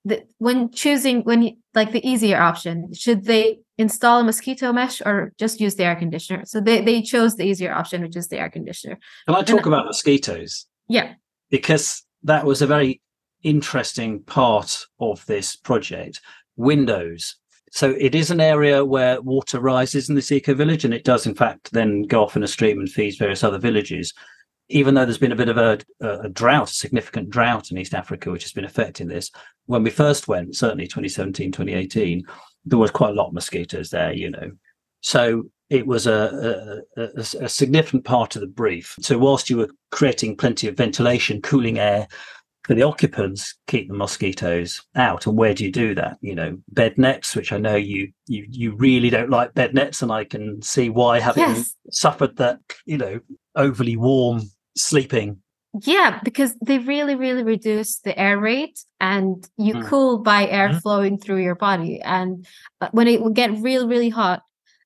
[0.04, 5.00] the, when choosing when you, like the easier option should they install a mosquito mesh
[5.04, 6.44] or just use the air conditioner?
[6.44, 8.98] So they, they chose the easier option which is the air conditioner.
[9.26, 10.66] Can i talk and, about mosquitoes?
[10.88, 11.14] Yeah.
[11.50, 13.00] Because that was a very
[13.42, 16.20] interesting part of this project
[16.56, 17.36] windows.
[17.70, 21.26] So it is an area where water rises in this eco village and it does
[21.26, 24.12] in fact then go off in a stream and feeds various other villages
[24.68, 27.94] even though there's been a bit of a, a, drought, a significant drought in East
[27.94, 29.30] Africa, which has been affecting this,
[29.66, 32.22] when we first went, certainly 2017, 2018,
[32.64, 34.52] there was quite a lot of mosquitoes there, you know.
[35.00, 38.96] So it was a, a, a, significant part of the brief.
[39.00, 42.08] So whilst you were creating plenty of ventilation, cooling air
[42.64, 45.26] for the occupants, keep the mosquitoes out.
[45.26, 46.16] And where do you do that?
[46.22, 50.00] You know, bed nets, which I know you you you really don't like bed nets,
[50.00, 51.74] and I can see why having yes.
[51.90, 53.20] suffered that, you know,
[53.54, 54.42] overly warm
[54.76, 55.38] sleeping
[55.82, 59.84] Yeah, because they really, really reduce the air rate and you Mm.
[59.86, 60.82] cool by air Mhm.
[60.82, 62.00] flowing through your body.
[62.00, 62.46] And
[62.80, 64.42] uh, when it would get really, really hot,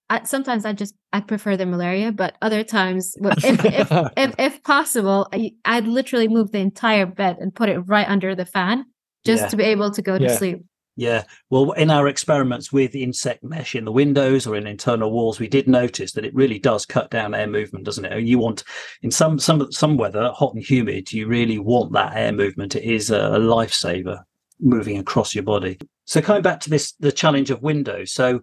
[0.09, 4.62] I, sometimes I just I prefer the malaria, but other times, if if, if, if
[4.62, 8.87] possible, I, I'd literally move the entire bed and put it right under the fan
[9.27, 9.48] just Yeah.
[9.51, 10.37] to be able to go to Yeah.
[10.38, 10.64] sleep.
[10.98, 11.22] Yeah.
[11.48, 15.46] Well, in our experiments with insect mesh in the windows or in internal walls, we
[15.46, 18.11] did notice that it really does cut down air movement, doesn't it?
[18.11, 18.64] And you want
[19.02, 22.74] in some some some weather, hot and humid, you really want that air movement.
[22.74, 24.24] It is a, lifesaver
[24.58, 25.78] moving across your body.
[26.04, 28.11] So coming back to this, the challenge of windows.
[28.11, 28.42] So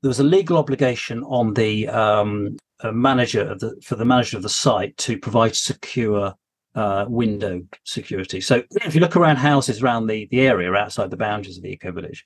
[0.00, 4.38] there was a legal obligation on the um, uh, manager of the for the manager
[4.38, 6.34] of the site to provide secure
[6.74, 8.40] uh, window security.
[8.40, 11.72] So if you look around houses around the, the area outside the boundaries of the
[11.72, 12.24] eco village,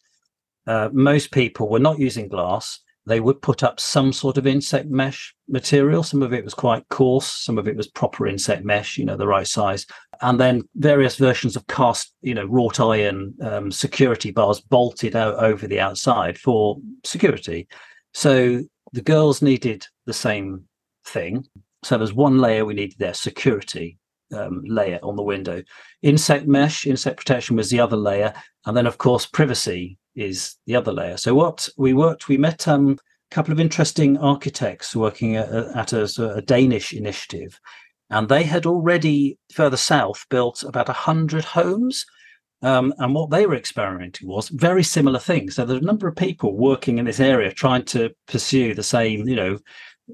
[0.66, 2.80] uh, most people were not using glass.
[3.07, 6.02] They would put up some sort of insect mesh material.
[6.02, 7.26] Some of it was quite coarse.
[7.26, 9.87] Some of it was proper insect mesh, you know, the right size.
[10.22, 15.35] And then various versions of cast, you know, wrought iron um, security bars bolted out
[15.35, 17.68] over the outside for security.
[18.14, 20.64] So the girls needed the same
[21.04, 21.46] thing.
[21.83, 23.98] So there's one layer we needed there, security
[24.32, 25.62] um, layer on the window.
[26.02, 28.32] Insect mesh, insect protection was the other layer,
[28.66, 31.16] and then of course privacy is the other layer.
[31.16, 32.98] So what we worked, we met um,
[33.30, 37.58] a couple of interesting architects working at, at a, a Danish initiative,
[38.10, 42.06] and they had already further south built about a hundred homes.
[42.62, 45.56] Um, and what they were experimenting was very similar things.
[45.56, 49.28] So there's a number of people working in this area trying to pursue the same,
[49.28, 49.58] you know,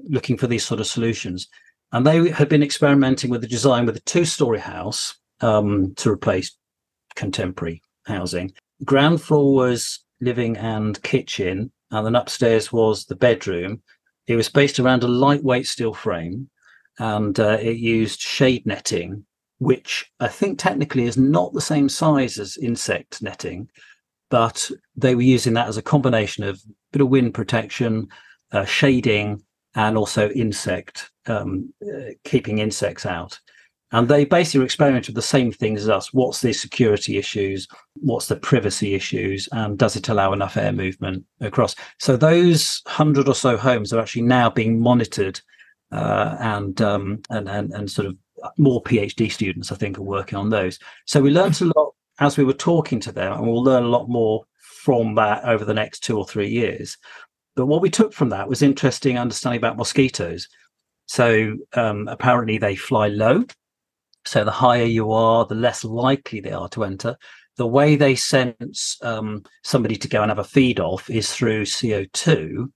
[0.09, 1.47] looking for these sort of solutions.
[1.91, 6.09] And they had been experimenting with the design with a two story house um, to
[6.09, 6.55] replace
[7.15, 8.53] contemporary housing.
[8.85, 13.81] Ground floor was living and kitchen, and then upstairs was the bedroom.
[14.27, 16.49] It was based around a lightweight steel frame,
[16.99, 19.25] and uh, it used shade netting,
[19.59, 23.69] which I think technically is not the same size as insect netting,
[24.29, 28.07] but they were using that as a combination of a bit of wind protection,
[28.51, 29.43] uh, shading,
[29.75, 33.39] and also insect um, uh, keeping insects out.
[33.93, 36.13] And they basically experimented with the same things as us.
[36.13, 37.67] What's the security issues?
[37.95, 39.49] What's the privacy issues?
[39.51, 41.75] And does it allow enough air movement across?
[41.99, 45.41] So those hundred or so homes are actually now being monitored,
[45.91, 48.15] uh, and, um, and and and sort of
[48.57, 50.79] more PhD students, I think, are working on those.
[51.05, 53.89] So we learned a lot as we were talking to them, and we'll learn a
[53.89, 54.45] lot more
[54.83, 56.97] from that over the next two or three years.
[57.55, 60.47] But what we took from that was interesting understanding about mosquitoes.
[61.11, 63.43] So um, apparently they fly low.
[64.25, 67.17] So the higher you are, the less likely they are to enter.
[67.57, 71.65] The way they sense um, somebody to go and have a feed off is through
[71.65, 72.71] CO2,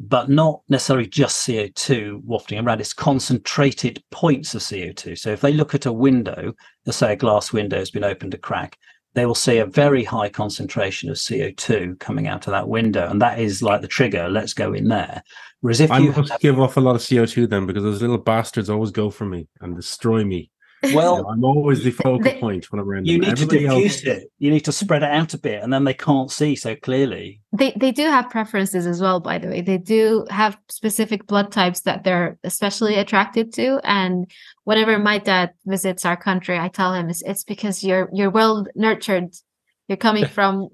[0.00, 2.80] but not necessarily just CO2 wafting around.
[2.80, 5.16] It's concentrated points of CO2.
[5.16, 6.54] So if they look at a window,
[6.86, 8.76] let's say a glass window has been opened a crack,
[9.16, 13.08] they will see a very high concentration of CO2 coming out of that window.
[13.08, 15.22] And that is like the trigger, let's go in there.
[15.62, 18.18] Whereas if I you must give off a lot of CO2 then because those little
[18.18, 20.50] bastards always go for me and destroy me.
[20.94, 23.20] Well, You know, I'm always the focal They- point when I'm around you them.
[23.30, 24.32] need to Everybody else- diffuse it.
[24.38, 27.40] You need to spread it out a bit, and then they can't see so clearly.
[27.52, 29.60] They they do have preferences as well, by the way.
[29.62, 33.80] They do have specific blood types that they're especially attracted to.
[33.84, 34.30] And
[34.64, 38.66] whenever my dad visits our country, I tell him it's it's because you're you're well
[38.74, 39.34] nurtured.
[39.88, 40.68] You're coming from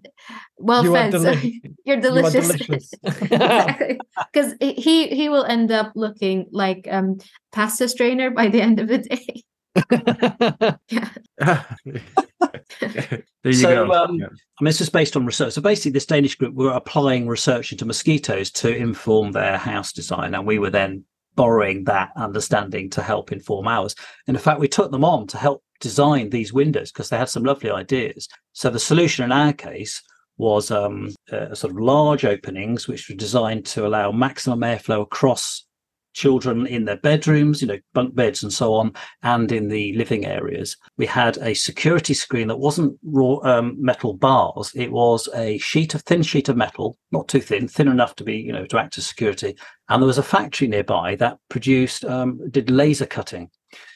[0.56, 1.12] well You fed.
[1.12, 2.48] so deli- you're You are delicious.
[2.48, 2.90] delicious.
[3.04, 4.00] exactly.
[4.32, 7.18] Because he he will end up looking like um
[7.52, 9.42] pasta strainer by the end of the day.
[10.88, 11.64] Yeah.
[12.80, 13.92] there you So, go.
[13.92, 14.26] um, Yeah.
[14.26, 15.54] I mean, it's just based on research.
[15.54, 20.34] So basically, this Danish group were applying research into mosquitoes to inform their house design,
[20.34, 21.04] and we were then
[21.34, 23.94] borrowing that understanding to help inform ours.
[24.26, 27.28] And in fact, we took them on to help design these windows because they had
[27.30, 28.28] some lovely ideas.
[28.52, 30.02] So the solution in our case
[30.36, 35.64] was um, uh, sort of large openings, which were designed to allow maximum airflow across
[36.12, 40.26] children in their bedrooms, you know, bunk beds and so on, and in the living
[40.26, 40.76] areas.
[40.96, 45.94] We had a security screen that wasn't raw um, metal bars; it was a sheet
[45.94, 48.78] of thin sheet of metal, not too thin, thin enough to be, you know, to
[48.78, 49.56] act as security.
[49.88, 53.50] And there was a factory nearby that produced um, did laser cutting.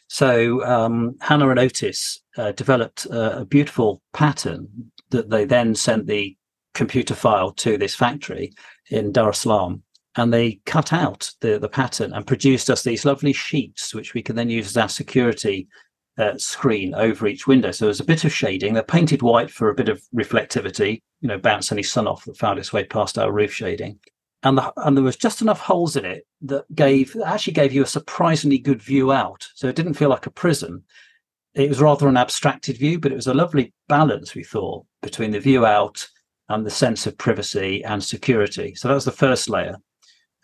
[0.08, 4.68] So um, Hannah and Otis uh, developed uh, a beautiful pattern
[5.10, 6.36] that they then sent the
[6.74, 8.52] computer file to this factory
[8.90, 9.82] in Dar es Salaam
[10.16, 14.22] and they cut out the, the pattern and produced us these lovely sheets, which we
[14.22, 15.68] can then use as our security
[16.18, 17.70] uh, screen over each window.
[17.70, 18.72] So there's a bit of shading.
[18.72, 22.38] They're painted white for a bit of reflectivity, you know, bounce any sun off that
[22.38, 23.98] found its way past our roof shading.
[24.42, 27.82] And, the, and there was just enough holes in it that gave actually gave you
[27.82, 29.46] a surprisingly good view out.
[29.54, 30.84] So it didn't feel like a prison.
[31.54, 35.32] it was rather an abstracted view, but it was a lovely balance, we thought, between
[35.32, 36.06] the view out
[36.48, 38.74] and the sense of privacy and security.
[38.74, 39.76] So that was the first layer.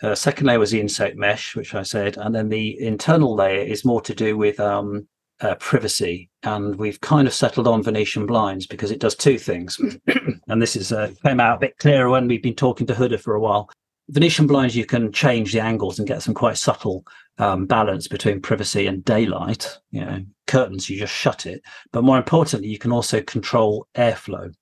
[0.02, 3.62] Uh, second layer was the insect mesh, which I said, and then the internal layer
[3.62, 5.06] is more to do with um,
[5.40, 6.28] uh, privacy.
[6.42, 9.78] And we've kind of settled on Venetian blinds because it does two things.
[10.48, 13.20] and this is uh, came out a bit clearer when we've been talking to Huda
[13.20, 13.70] for a while.
[14.08, 17.04] Venetian blinds, you can change the angles and get some quite subtle
[17.38, 19.78] um, balance between privacy and daylight.
[19.90, 21.62] You know, curtains, you just shut it.
[21.92, 24.52] But more importantly, you can also control airflow.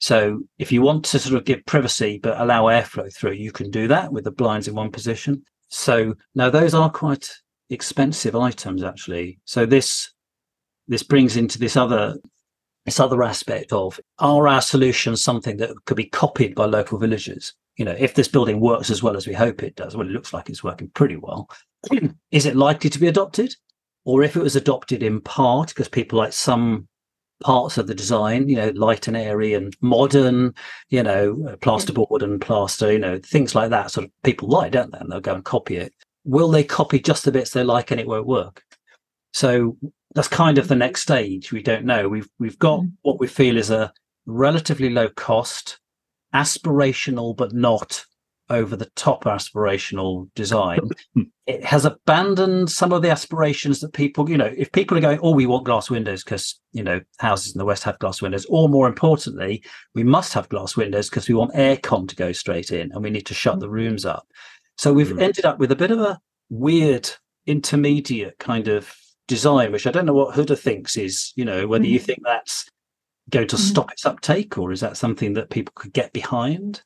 [0.00, 3.70] So if you want to sort of give privacy but allow airflow through, you can
[3.70, 5.42] do that with the blinds in one position.
[5.68, 7.30] So now those are quite
[7.68, 9.38] expensive items actually.
[9.44, 10.10] So this
[10.88, 12.16] this brings into this other
[12.86, 17.52] this other aspect of are our solutions something that could be copied by local villages?
[17.76, 20.12] You know, if this building works as well as we hope it does, well, it
[20.12, 21.48] looks like it's working pretty well.
[22.30, 23.54] is it likely to be adopted?
[24.04, 26.88] Or if it was adopted in part because people like some
[27.40, 30.54] parts of the design, you know, light and airy and modern,
[30.88, 33.90] you know, uh, plasterboard and plaster, you know, things like that.
[33.90, 34.98] Sort of people like, don't they?
[34.98, 35.92] And they'll go and copy it.
[36.24, 38.62] Will they copy just the bits they like and it won't work?
[39.32, 39.76] So
[40.14, 41.52] that's kind of the next stage.
[41.52, 42.08] We don't know.
[42.08, 42.92] We've we've got mm.
[43.02, 43.92] what we feel is a
[44.26, 45.78] relatively low cost,
[46.34, 48.04] aspirational but not
[48.50, 50.80] over the top aspirational design.
[51.46, 55.20] it has abandoned some of the aspirations that people, you know, if people are going,
[55.22, 58.46] oh, we want glass windows because, you know, houses in the West have glass windows,
[58.50, 59.62] or more importantly,
[59.94, 63.10] we must have glass windows because we want aircon to go straight in and we
[63.10, 64.26] need to shut the rooms up.
[64.76, 65.22] So we've mm.
[65.22, 67.08] ended up with a bit of a weird
[67.46, 68.92] intermediate kind of
[69.28, 71.90] design, which I don't know what Huda thinks is, you know, whether mm.
[71.90, 72.68] you think that's
[73.30, 73.60] going to mm.
[73.60, 76.82] stop its uptake or is that something that people could get behind?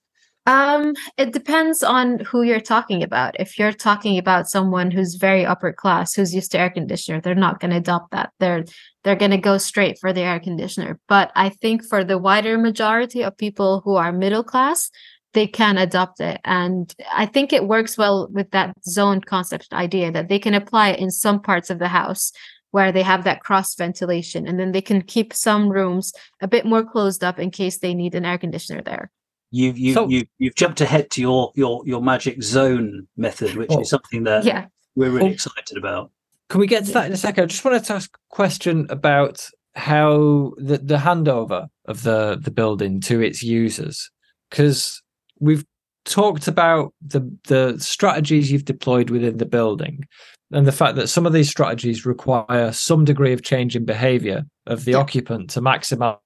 [0.47, 3.35] Um, it depends on who you're talking about.
[3.41, 7.35] If you're talking about someone who's very upper class, who's used to air conditioner, they're
[7.35, 8.31] not going to adopt that.
[8.41, 8.65] They're
[9.05, 10.99] they're going to go straight for the air conditioner.
[11.09, 14.91] But I think for the wider majority of people who are middle class,
[15.33, 16.41] they can adopt it.
[16.45, 20.91] And I think it works well with that zone concept idea that they can apply
[20.91, 22.33] it in some parts of the house
[22.71, 26.67] where they have that cross ventilation and then they can keep some rooms a bit
[26.67, 29.11] more closed up in case they need an air conditioner there.
[29.55, 33.71] You've you so, you you've jumped ahead to your your your magic zone method, which
[33.71, 33.83] oh.
[33.83, 34.67] is something that yeah.
[34.97, 35.33] we're really oh.
[35.33, 36.11] excited about.
[36.49, 37.45] Can we get to that in a second?
[37.45, 42.51] I just wanted to ask a question about how the, the handover of the the
[42.51, 44.11] building to its users,
[44.51, 45.01] because
[45.39, 45.65] we've
[46.05, 50.05] talked about the the strategies you've deployed within the building
[50.51, 54.43] and the fact that some of these strategies require some degree of change in behavior
[54.67, 54.99] of the yeah.
[54.99, 56.19] occupant to maximize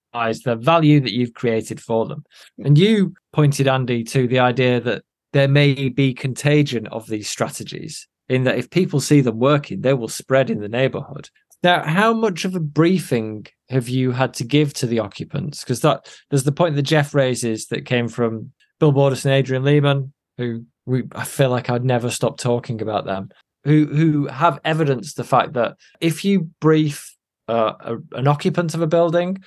[0.45, 2.25] the value that you've created for them.
[2.65, 5.03] And you pointed, Andy, to the idea that
[5.33, 9.95] there may be contagion of these strategies, in that if people see them working, they
[9.95, 11.29] will spread in the neighborhood.
[11.63, 15.63] Now, how much of a briefing have you had to give to the occupants?
[15.63, 19.65] Because that there's the point that Jeff raises that came from Bill Bordass and Adrian
[19.65, 23.31] Leaman, who we I feel like I'd never stop talking about them,
[23.65, 27.15] who who have evidenced the fact that if you brief
[27.49, 29.43] uh, a, an occupant of a building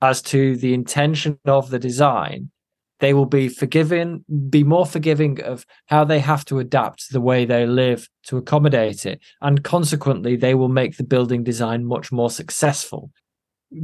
[0.00, 2.50] as to the intention of the design,
[3.00, 7.44] they will be forgiving, be more forgiving of how they have to adapt the way
[7.44, 9.20] they live to accommodate it.
[9.40, 13.10] And consequently, they will make the building design much more successful.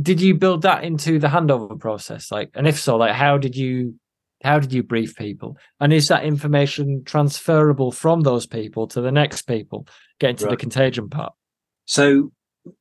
[0.01, 2.31] Did you build that into the handover process?
[2.31, 3.95] Like, and if so, like, how did you
[4.43, 5.59] how did you brief people?
[5.81, 9.87] And is that information transferable from those people to the next people,
[10.19, 10.51] getting to right.
[10.53, 11.35] the contagion part?
[11.85, 12.33] So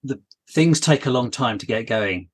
[0.03, 2.29] the things take a long time to get going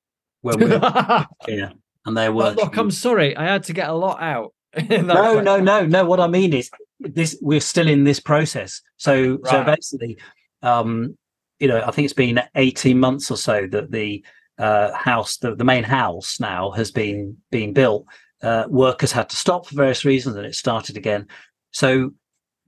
[0.46, 1.70] when we're yeah,
[2.04, 2.50] and they were.
[2.50, 4.54] look, I'm sorry, I had to get a lot out.
[4.90, 6.04] no, no, no, no.
[6.04, 8.80] What I mean is this: we're still in this process.
[8.96, 9.50] So, right.
[9.50, 10.18] so basically,
[10.62, 11.16] um,
[11.58, 14.24] you know, I think it's been 18 months or so that the
[14.58, 18.06] uh, house, the, the main house now has been being built.
[18.42, 21.26] Uh, workers had to stop for various reasons, and it started again.
[21.72, 22.12] So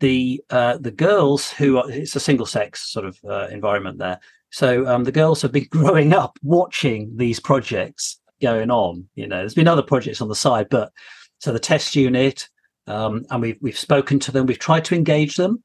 [0.00, 4.20] the uh, the girls who are, it's a single sex sort of uh, environment there.
[4.50, 9.08] So um, the girls have been growing up watching these projects going on.
[9.14, 10.92] You know, there's been other projects on the side, but
[11.40, 12.48] so the test unit,
[12.86, 14.46] um, and we've we've spoken to them.
[14.46, 15.62] We've tried to engage them.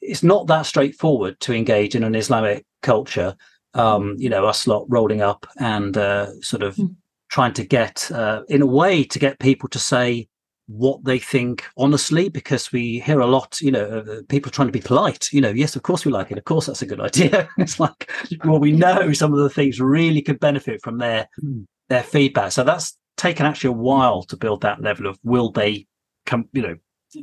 [0.00, 3.36] It's not that straightforward to engage in an Islamic culture.
[3.74, 6.94] Um, you know, us lot rolling up and uh, sort of mm.
[7.28, 10.28] trying to get, uh, in a way, to get people to say,
[10.66, 14.72] what they think honestly because we hear a lot you know uh, people trying to
[14.72, 17.00] be polite you know yes of course we like it of course that's a good
[17.00, 18.10] idea it's like
[18.44, 21.62] well we know some of the things really could benefit from their hmm.
[21.88, 25.86] their feedback so that's taken actually a while to build that level of will they
[26.24, 26.76] come you know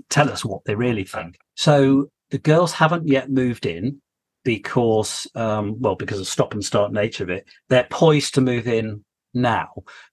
[0.09, 4.01] tell us what they really think so the girls haven't yet moved in
[4.43, 7.45] because, um, well, because of stop and start nature of it.
[7.69, 9.03] They're poised to move in
[9.33, 9.69] now,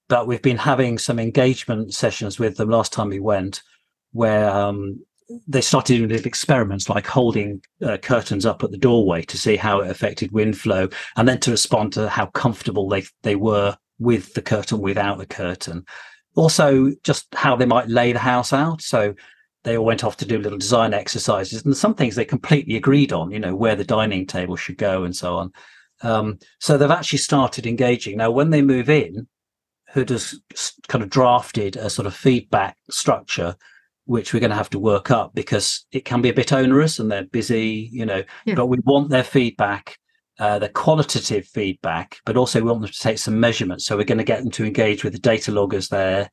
[0.07, 3.61] but we've been having some engagement sessions with them last time we went,
[4.11, 4.99] where um,
[5.47, 9.55] they started doing little experiments like holding uh, curtains up at the doorway to see
[9.55, 13.77] how it affected wind flow, and then to respond to how comfortable they they were
[13.99, 15.85] with the curtain, without the curtain.
[16.35, 18.81] Also, just how they might lay the house out.
[18.81, 19.13] So
[19.63, 23.11] they all went off to do little design exercises, and some things they completely agreed
[23.13, 23.31] on.
[23.31, 25.51] You know where the dining table should go and so on.
[26.01, 28.31] Um, so they've actually started engaging now.
[28.31, 29.27] When they move in,
[29.93, 33.55] Huda has kind of drafted a sort of feedback structure
[34.09, 36.97] which we're going to have to work up because it can be a bit onerous
[36.97, 38.23] and they're busy, you know.
[38.43, 38.55] Yeah.
[38.55, 39.99] But we want their feedback,
[40.39, 43.85] uh, the qualitative feedback, but also we want them to take some measurements.
[43.85, 46.31] So we're going to get them to engage with the data loggers there.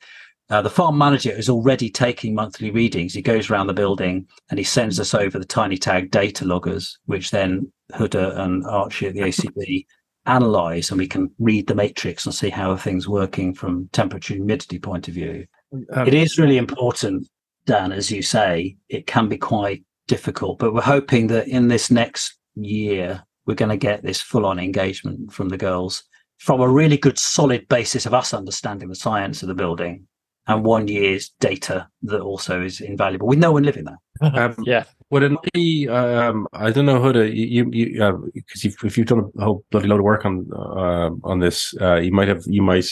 [0.49, 3.13] Uh, the farm manager is already taking monthly readings.
[3.13, 7.31] He goes around the building and he sends us over the Tinytag data loggers, which
[7.31, 9.87] then Huda and Archie at the AECB
[10.27, 14.41] analyze, and we can read the matrix and see how things working from temperature and
[14.41, 15.47] humidity point of view.
[15.93, 17.27] Um, it is really important
[17.67, 20.59] Dan, as you say, it can be quite difficult.
[20.59, 24.59] But we're hoping that in this next year, we're going to get this full on
[24.59, 26.05] engagement from the girls
[26.39, 30.07] from a really good, solid basis of us understanding the science of the building
[30.47, 33.99] and one year's data that also is invaluable with no one living there.
[34.21, 34.85] Um, yeah.
[35.11, 35.89] Would it be?
[35.89, 37.33] Um, I don't know, Huda.
[37.33, 41.11] You, you, because uh, if you've done a whole bloody load of work on uh,
[41.23, 42.89] on this, uh, you might have, you might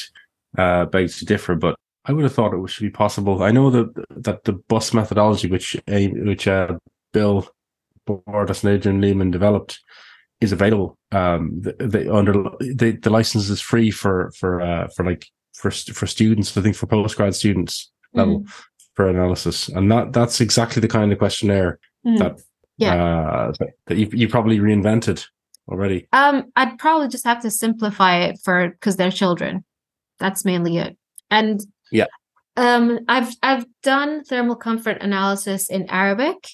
[0.57, 1.57] uh, beg to differ.
[1.57, 3.43] But I would have thought it should be possible.
[3.43, 6.79] I know that that the bus methodology, which which uh,
[7.13, 7.49] Bill
[8.07, 9.81] Bordass and Adrian Leaman developed,
[10.41, 10.97] is available.
[11.11, 15.71] Um, the, the under the, the license is free for for uh, for like for
[15.71, 16.57] for students.
[16.57, 18.53] I think for postgrad students level mm.
[18.95, 22.19] For analysis, and that that's exactly the kind of questionnaire mm.
[22.19, 22.41] that
[22.79, 23.53] yeah uh,
[23.87, 25.25] that you you probably reinvented
[25.69, 26.07] already.
[26.13, 29.65] Um, I'd probably just have to simplify it for because they're children.
[30.19, 30.97] That's mainly it.
[31.31, 32.07] And yeah.
[32.57, 36.49] Um, I've I've done thermal comfort analysis in Arabic,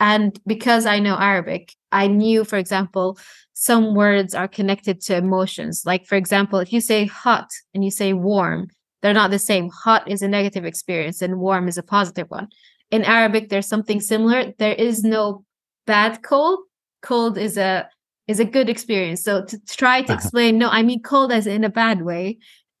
[0.00, 3.18] and because I know Arabic, I knew, for example,
[3.52, 5.82] some words are connected to emotions.
[5.84, 8.68] Like, for example, if you say hot and you say warm,
[9.02, 9.68] they're not the same.
[9.84, 12.48] Hot is a negative experience, and warm is a positive one.
[12.90, 14.52] In Arabic, there's something similar.
[14.58, 15.44] There is no
[15.86, 16.60] bad cold.
[17.02, 17.88] Cold is a
[18.28, 19.22] is a good experience.
[19.22, 22.38] So to try to explain, no, I mean cold as in a bad way,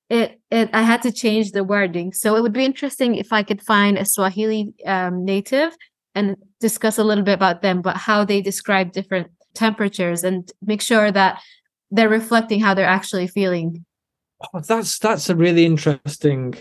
[0.08, 2.12] it, it I had to change the wording.
[2.12, 5.74] So it would be interesting if I could find a Swahili um, native
[6.14, 10.82] and discuss a little bit about them, but how they describe different temperatures and make
[10.82, 11.40] sure that
[11.90, 13.84] they're reflecting how they're actually feeling.
[14.54, 16.54] Oh, that's that's a really interesting.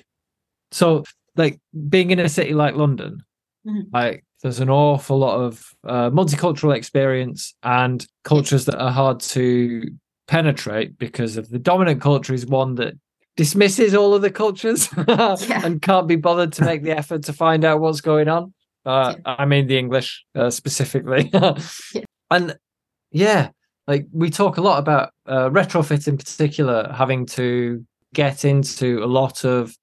[0.71, 1.03] So,
[1.35, 1.59] like
[1.89, 3.23] being in a city like London,
[3.65, 3.81] mm-hmm.
[3.93, 9.83] like there's an awful lot of uh, multicultural experience and cultures that are hard to
[10.27, 12.93] penetrate because of the dominant culture is one that
[13.37, 15.35] dismisses all of the cultures yeah.
[15.63, 18.53] and can't be bothered to make the effort to find out what's going on.
[18.85, 19.35] Uh, yeah.
[19.37, 21.29] I mean, the English uh, specifically.
[21.33, 21.53] yeah.
[22.29, 22.55] And
[23.11, 23.49] yeah,
[23.87, 29.07] like we talk a lot about uh, retrofit in particular, having to get into a
[29.07, 29.75] lot of.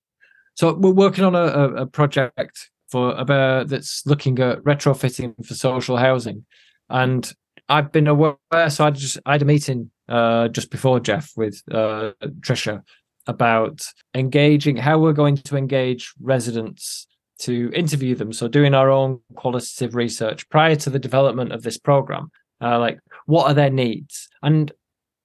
[0.54, 5.96] So we're working on a, a project for about that's looking at retrofitting for social
[5.96, 6.44] housing,
[6.90, 7.32] and
[7.68, 8.36] I've been aware.
[8.68, 12.82] So I just I had a meeting uh, just before Jeff with uh, Trisha,
[13.26, 17.06] about engaging how we're going to engage residents
[17.40, 18.32] to interview them.
[18.32, 22.30] So doing our own qualitative research prior to the development of this program,
[22.60, 24.28] uh, like what are their needs?
[24.42, 24.72] And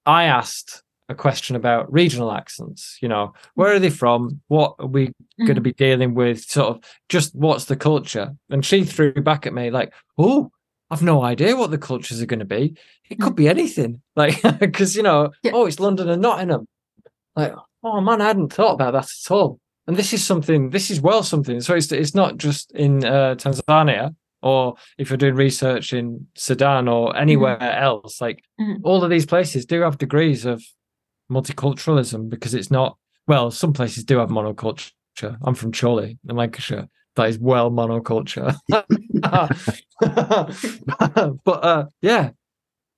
[0.05, 2.97] I asked a question about regional accents.
[3.01, 4.41] You know, where are they from?
[4.47, 5.45] What are we mm-hmm.
[5.45, 6.41] going to be dealing with?
[6.41, 8.35] Sort of just what's the culture?
[8.49, 10.51] And she threw back at me like, "Oh,
[10.93, 12.77] I've no idea what the cultures are going to be.
[13.09, 13.37] It could mm.
[13.37, 14.01] be anything.
[14.15, 15.53] Like, because you know, yeah.
[15.55, 16.67] oh, it's London and Nottingham.
[17.35, 19.59] Like, oh man, I hadn't thought about that at all.
[19.87, 21.59] And this is something, this is well something.
[21.61, 26.87] So it's, it's not just in uh, Tanzania or if you're doing research in Sudan
[26.87, 27.83] or anywhere mm-hmm.
[27.83, 28.81] else, like mm-hmm.
[28.83, 30.63] all of these places do have degrees of
[31.31, 34.91] multiculturalism because it's not, well, some places do have monoculture.
[35.43, 36.87] I'm from Chorley in Lancashire.
[37.15, 38.55] That is well monoculture.
[41.45, 42.31] but uh, yeah,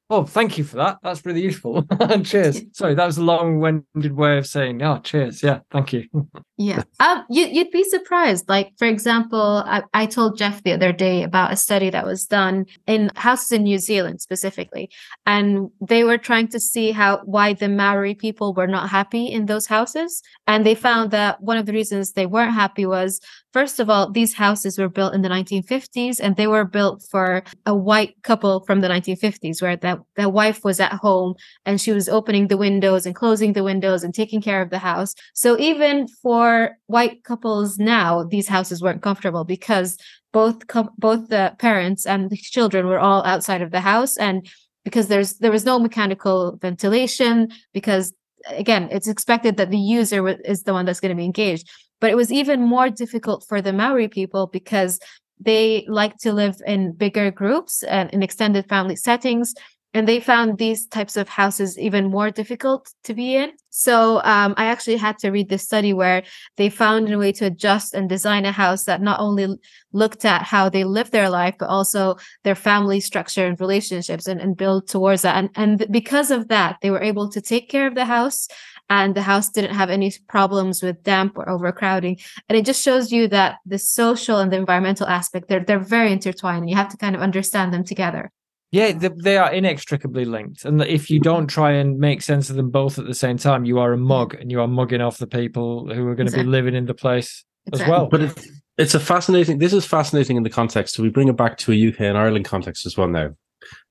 [0.07, 0.99] Oh, thank you for that.
[1.01, 1.83] That's really useful.
[2.23, 2.61] cheers.
[2.73, 5.41] Sorry, that was a long-winded way of saying, oh, cheers.
[5.41, 6.07] Yeah, thank you.
[6.57, 6.83] yeah.
[6.99, 8.47] Um, you, would be surprised.
[8.47, 12.27] Like, for example, I, I told Jeff the other day about a study that was
[12.27, 14.91] done in houses in New Zealand specifically.
[15.25, 19.47] And they were trying to see how why the Maori people were not happy in
[19.47, 20.21] those houses.
[20.45, 23.19] And they found that one of the reasons they weren't happy was
[23.55, 27.41] First of all, these houses were built in the 1950s and they were built for
[27.65, 31.35] a white couple from the 1950s where that, that wife was at home
[31.65, 34.79] and she was opening the windows and closing the windows and taking care of the
[34.79, 35.15] house.
[35.35, 39.97] So even for white couples now, these houses weren't comfortable because
[40.33, 44.45] both both the parents and the children were all outside of the house and
[44.83, 48.13] because there's there was no mechanical ventilation because
[48.49, 51.69] again it's expected that the user is the one that's going to be engaged
[52.05, 54.99] but it was even more difficult for the Maori people because
[55.39, 59.55] they like to live in bigger groups and in extended family settings.
[59.95, 63.53] And they found these types of houses even more difficult to be in.
[63.71, 66.21] So um, I actually had to read this study where
[66.57, 69.57] they found a way to adjust and design a house that not only
[69.91, 74.39] looked at how they live their life, but also their family structure and relationships and,
[74.39, 75.37] and build towards that.
[75.37, 78.47] And, and because of that, they were able to take care of the house
[78.89, 82.19] and the house didn't have any problems with damp or overcrowding.
[82.47, 86.11] And it just shows you that the social and the environmental aspect, they're, they're very
[86.11, 88.31] intertwined and you have to kind of understand them together.
[88.71, 90.65] Yeah, they are inextricably linked.
[90.65, 91.23] And if you mm-hmm.
[91.23, 93.95] don't try and make sense of them both at the same time, you are a
[93.95, 94.07] mm-hmm.
[94.07, 96.43] mug and you are mugging off the people who are going exactly.
[96.43, 97.83] to be living in the place exactly.
[97.83, 98.07] as well.
[98.07, 100.95] But it's, it's a fascinating, this is fascinating in the context.
[100.95, 103.35] So we bring it back to a UK and Ireland context as well now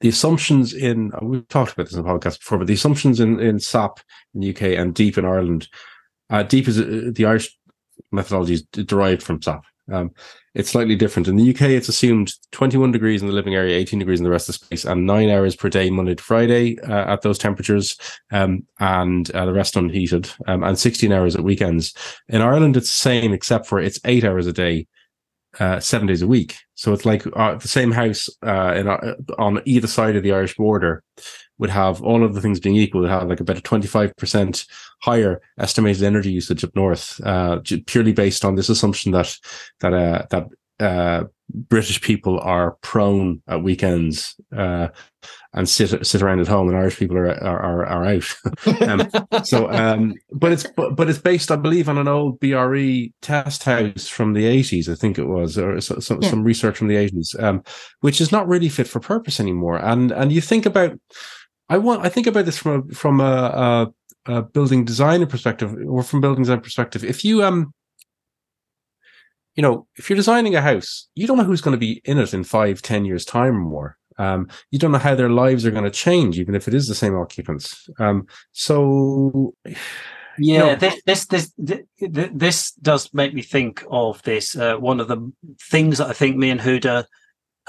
[0.01, 3.41] the assumptions in we've talked about this in the podcast before, but the assumptions in
[3.41, 4.01] in SAP
[4.35, 5.69] in the UK and DEAP in Ireland,
[6.31, 7.57] uh, DEAP is uh, the Irish
[8.13, 9.65] methodology is derived from SAP.
[9.93, 10.13] Um,
[10.55, 11.29] it's slightly different.
[11.29, 14.31] In the UK, it's assumed 21 degrees in the living area, 18 degrees in the
[14.31, 17.39] rest of the space, and nine hours per day, Monday to Friday, uh, at those
[17.39, 17.99] temperatures,
[18.33, 21.93] um, and uh, the rest unheated, um, and 16 hours at weekends.
[22.29, 24.87] In Ireland, it's the same, except for it's eight hours a day,
[25.61, 26.57] uh, seven days a week.
[26.75, 30.33] So it's like uh, the same house uh, in, uh, on either side of the
[30.33, 31.03] Irish border
[31.59, 34.67] would have all of the things being equal, would have like about a 25%
[35.03, 39.37] higher estimated energy usage up north, uh, purely based on this assumption that,
[39.81, 40.49] that, uh, that,
[40.81, 44.89] uh, British people are prone at weekends uh,
[45.53, 48.37] and sit sit around at home, and Irish people are are, are, out.
[48.81, 53.09] um, so, um, but it's but, but it's based, I believe, on an old BRE
[53.21, 56.31] test house from the eighties, I think it was, or so, so, yeah.
[56.31, 57.63] some research from the eighties, um,
[58.01, 59.77] which is not really fit for purpose anymore.
[59.77, 60.99] And and you think about,
[61.69, 63.93] I want I think about this from a from a,
[64.27, 67.05] a, a building designer perspective, or from building design perspective.
[67.05, 67.75] If you um
[69.55, 72.19] you know, if you're designing a house, you don't know who's going to be in
[72.19, 73.97] it in five, ten years time or more.
[74.17, 76.89] Um, you don't know how their lives are going to change, even if it is
[76.89, 77.89] the same occupants.
[77.99, 79.75] Um, so, yeah,
[80.39, 81.53] you know, this, this, this,
[81.99, 84.57] this, this does make me think of this.
[84.57, 85.33] Uh, one of the
[85.63, 87.05] things that I think me and Huda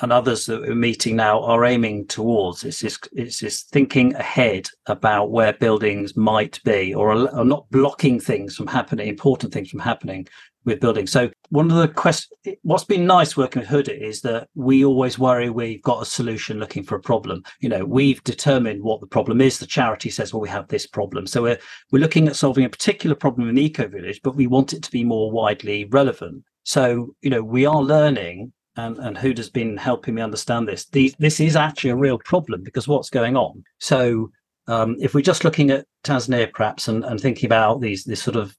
[0.01, 4.67] and others that we're meeting now are aiming towards is this, it's this thinking ahead
[4.87, 9.79] about where buildings might be or, or not blocking things from happening, important things from
[9.79, 10.27] happening,
[10.65, 11.07] with building.
[11.07, 15.17] So one of the questions, what's been nice working with Huda is that we always
[15.17, 17.43] worry we've got a solution looking for a problem.
[17.59, 19.59] You know, we've determined what the problem is.
[19.59, 21.27] The charity says, well, we have this problem.
[21.27, 21.59] So we're,
[21.91, 24.83] we're looking at solving a particular problem in the eco village, but we want it
[24.83, 26.43] to be more widely relevant.
[26.63, 30.85] So, you know, we are learning and, and Huda's been helping me understand this.
[30.85, 33.63] This is actually a real problem because what's going on?
[33.79, 34.31] So
[34.67, 38.35] um, if we're just looking at Tanzania, perhaps, and, and thinking about these this sort
[38.35, 38.55] of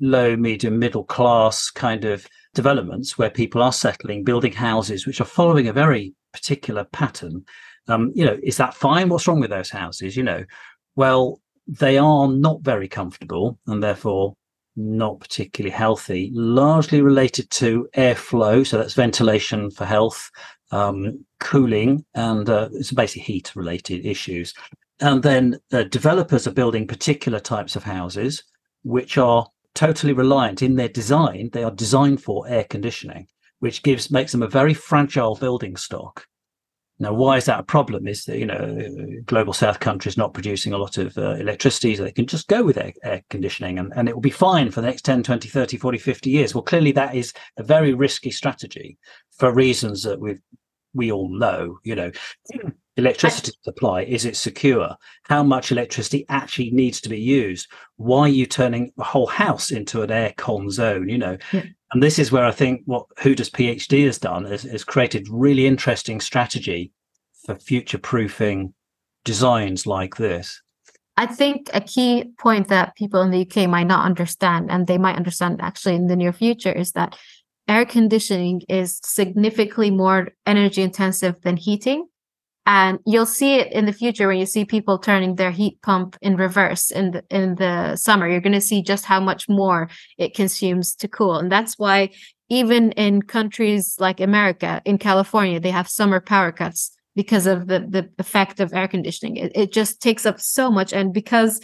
[0.00, 5.24] low, medium, middle class kind of developments where people are settling, building houses which are
[5.26, 7.44] following a very particular pattern,
[7.88, 9.08] um, you know, is that fine?
[9.08, 10.16] What's wrong with those houses?
[10.16, 10.44] You know,
[10.96, 14.34] well, they are not very comfortable and therefore
[14.76, 18.66] not particularly healthy, largely related to airflow.
[18.66, 20.30] So that's ventilation for health,
[20.72, 24.52] um, cooling, and uh, it's basically heat related issues.
[25.00, 28.44] And then uh, developers are building particular types of houses,
[28.82, 31.50] which are totally reliant in their design.
[31.52, 33.26] They are designed for air conditioning,
[33.58, 36.26] which gives makes them a very fragile building stock.
[37.00, 38.06] Now, why is that a problem?
[38.06, 38.88] Is that, you know,
[39.24, 42.62] global south countries not producing a lot of uh, electricity, so they can just go
[42.62, 45.48] with air, air conditioning and, and it will be fine for the next 10, 20,
[45.48, 46.54] 30, 40, 50 years.
[46.54, 48.96] Well, clearly that is a very risky strategy
[49.36, 50.38] for reasons that we
[50.96, 52.12] we all know, you know
[52.96, 57.66] electricity supply is it secure how much electricity actually needs to be used
[57.96, 61.62] why are you turning the whole house into an air con zone you know yeah.
[61.92, 65.66] and this is where i think what huda's phd has done is, is created really
[65.66, 66.92] interesting strategy
[67.44, 68.72] for future proofing
[69.24, 70.60] designs like this
[71.16, 74.98] I think a key point that people in the UK might not understand, and they
[74.98, 77.16] might understand actually in the near future, is that
[77.68, 82.06] air conditioning is significantly more energy intensive than heating.
[82.66, 86.16] And you'll see it in the future when you see people turning their heat pump
[86.22, 88.28] in reverse in the in the summer.
[88.28, 91.36] You're going to see just how much more it consumes to cool.
[91.36, 92.10] And that's why
[92.50, 97.80] even in countries like america in california they have summer power cuts because of the
[97.80, 99.36] the effect of air conditioning.
[99.36, 100.92] It, it just takes up so much.
[100.92, 101.60] And because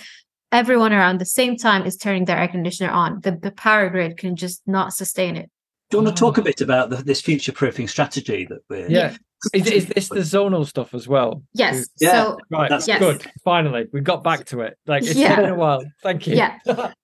[0.53, 4.16] everyone around the same time is turning their air conditioner on the, the power grid
[4.16, 5.51] can just not sustain it
[5.91, 8.91] do you want to talk a bit about the, this future proofing strategy that we're
[8.91, 9.16] yeah
[9.55, 11.43] is, is this the zonal stuff as well?
[11.55, 11.88] Yes.
[11.99, 12.12] Yeah.
[12.12, 12.68] So Right.
[12.68, 12.99] That's Yes.
[12.99, 13.26] Good.
[13.43, 14.76] Finally, we got back to it.
[14.86, 15.36] Like it's Yeah.
[15.36, 15.82] taken a while.
[16.03, 16.36] Thank you.
[16.36, 16.59] Yeah.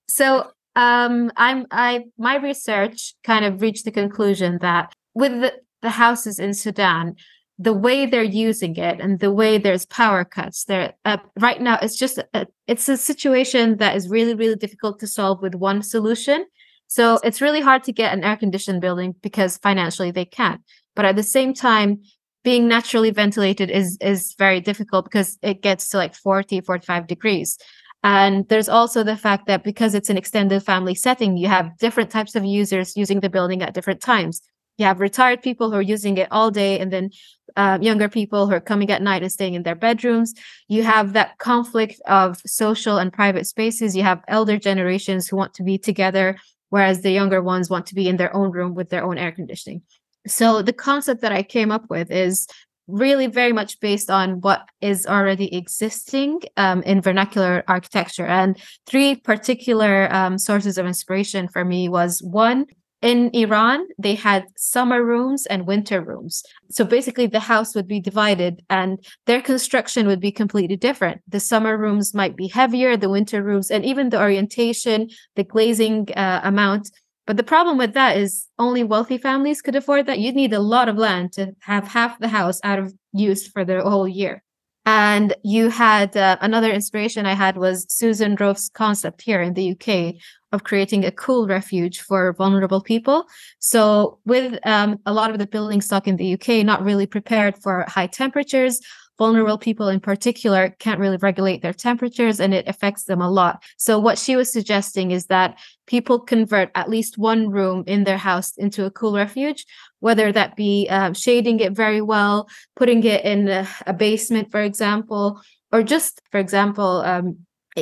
[0.07, 5.89] so um i'm i my research kind of reached the conclusion that with the, the
[5.89, 7.15] houses in sudan
[7.59, 11.79] the way they're using it and the way there's power cuts there uh, right now
[11.81, 15.81] it's just a, it's a situation that is really really difficult to solve with one
[15.81, 16.45] solution
[16.87, 20.61] so it's really hard to get an air conditioned building because financially they can't
[20.95, 22.01] but at the same time
[22.43, 27.57] being naturally ventilated is is very difficult because it gets to like 40 45 degrees
[28.03, 32.09] and there's also the fact that because it's an extended family setting, you have different
[32.09, 34.41] types of users using the building at different times.
[34.77, 37.09] You have retired people who are using it all day, and then
[37.55, 40.35] uh, younger people who are coming at night and staying in their bedrooms.
[40.67, 43.95] You have that conflict of social and private spaces.
[43.95, 46.37] You have elder generations who want to be together,
[46.69, 49.31] whereas the younger ones want to be in their own room with their own air
[49.31, 49.81] conditioning.
[50.27, 52.47] So the concept that I came up with is
[52.87, 58.25] really very much based on what is already existing um, in vernacular architecture.
[58.25, 62.65] And three particular um, sources of inspiration for me was one.
[63.01, 66.43] In Iran, they had summer rooms and winter rooms.
[66.71, 71.21] So basically, the house would be divided and their construction would be completely different.
[71.27, 76.07] The summer rooms might be heavier, the winter rooms, and even the orientation, the glazing
[76.15, 76.89] uh, amount
[77.27, 80.19] but the problem with that is only wealthy families could afford that.
[80.19, 83.65] You'd need a lot of land to have half the house out of use for
[83.65, 84.41] the whole year.
[84.87, 89.71] And you had uh, another inspiration I had was Susan Roaf's concept here in the
[89.71, 90.15] UK
[90.53, 93.25] of creating a cool refuge for vulnerable people.
[93.59, 97.57] So, with um, a lot of the building stock in the UK not really prepared
[97.61, 98.79] for high temperatures,
[99.17, 103.63] vulnerable people in particular can't really regulate their temperatures and it affects them a lot.
[103.75, 108.17] So, what she was suggesting is that people convert at least one room in their
[108.17, 109.65] house into a cool refuge,
[109.99, 114.61] whether that be um, shading it very well, putting it in a, a basement, for
[114.61, 115.41] example,
[115.71, 117.37] or just, for example, um,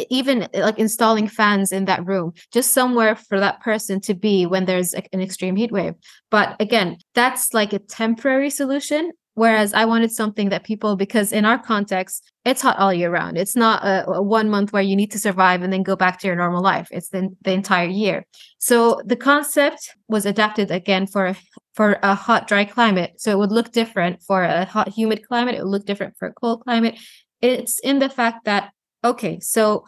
[0.09, 4.65] even like installing fans in that room, just somewhere for that person to be when
[4.65, 5.93] there's an extreme heat wave.
[6.29, 9.11] But again, that's like a temporary solution.
[9.35, 13.37] Whereas I wanted something that people, because in our context, it's hot all year round.
[13.37, 16.19] It's not a, a one month where you need to survive and then go back
[16.19, 16.87] to your normal life.
[16.89, 18.25] It's the, the entire year.
[18.59, 21.35] So the concept was adapted again for
[21.75, 23.13] for a hot, dry climate.
[23.17, 25.55] So it would look different for a hot, humid climate.
[25.55, 26.97] It would look different for a cold climate.
[27.41, 28.71] It's in the fact that
[29.03, 29.85] okay, so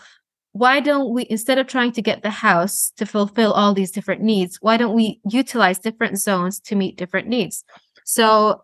[0.51, 4.21] why don't we instead of trying to get the house to fulfill all these different
[4.21, 7.63] needs, why don't we utilize different zones to meet different needs?
[8.05, 8.63] So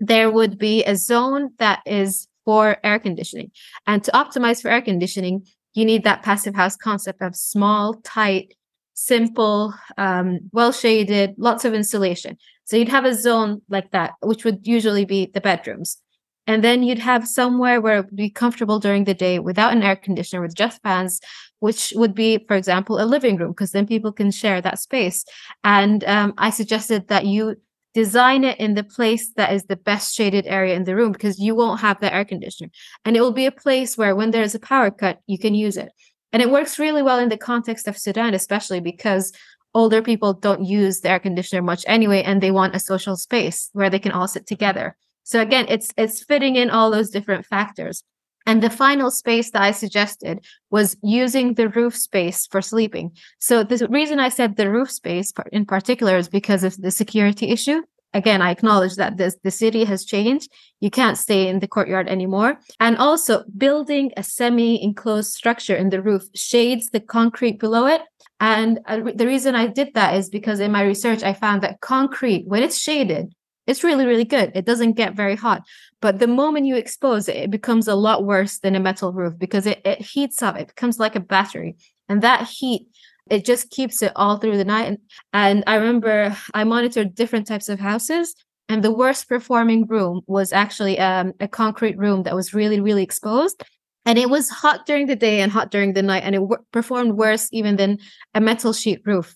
[0.00, 3.52] there would be a zone that is for air conditioning.
[3.86, 8.54] And to optimize for air conditioning, you need that passive house concept of small, tight,
[8.94, 12.36] simple, um, well shaded, lots of insulation.
[12.64, 15.98] So you'd have a zone like that, which would usually be the bedrooms.
[16.46, 19.82] And then you'd have somewhere where it would be comfortable during the day without an
[19.82, 21.20] air conditioner, with just fans,
[21.60, 25.24] which would be, for example, a living room, because then people can share that space.
[25.62, 27.56] And um, I suggested that you
[27.94, 31.38] design it in the place that is the best shaded area in the room because
[31.38, 32.70] you won't have the air conditioner.
[33.04, 35.76] And it will be a place where when there's a power cut, you can use
[35.76, 35.92] it.
[36.32, 39.32] And it works really well in the context of Sudan, especially because
[39.74, 43.70] older people don't use the air conditioner much anyway, and they want a social space
[43.72, 44.96] where they can all sit together.
[45.24, 48.02] So again, it's it's fitting in all those different factors.
[48.44, 53.12] And the final space that I suggested was using the roof space for sleeping.
[53.38, 57.50] So the reason I said the roof space in particular is because of the security
[57.50, 57.82] issue.
[58.14, 60.50] Again, I acknowledge that this, the city has changed.
[60.80, 62.58] You can't stay in the courtyard anymore.
[62.78, 68.02] And also, building a semi enclosed structure in the roof shades the concrete below it.
[68.38, 71.80] And uh, the reason I did that is because in my research, I found that
[71.80, 73.32] concrete, when it's shaded,
[73.66, 74.52] it's really, really good.
[74.54, 75.62] It doesn't get very hot.
[76.00, 79.38] But the moment you expose it, it becomes a lot worse than a metal roof
[79.38, 80.58] because it, it heats up.
[80.58, 81.76] It becomes like a battery.
[82.08, 82.88] And that heat,
[83.32, 84.88] it just keeps it all through the night.
[84.88, 84.98] And,
[85.32, 88.34] and I remember I monitored different types of houses.
[88.68, 93.02] And the worst performing room was actually um, a concrete room that was really, really
[93.02, 93.62] exposed.
[94.04, 96.24] And it was hot during the day and hot during the night.
[96.24, 97.98] And it w- performed worse even than
[98.34, 99.34] a metal sheet roof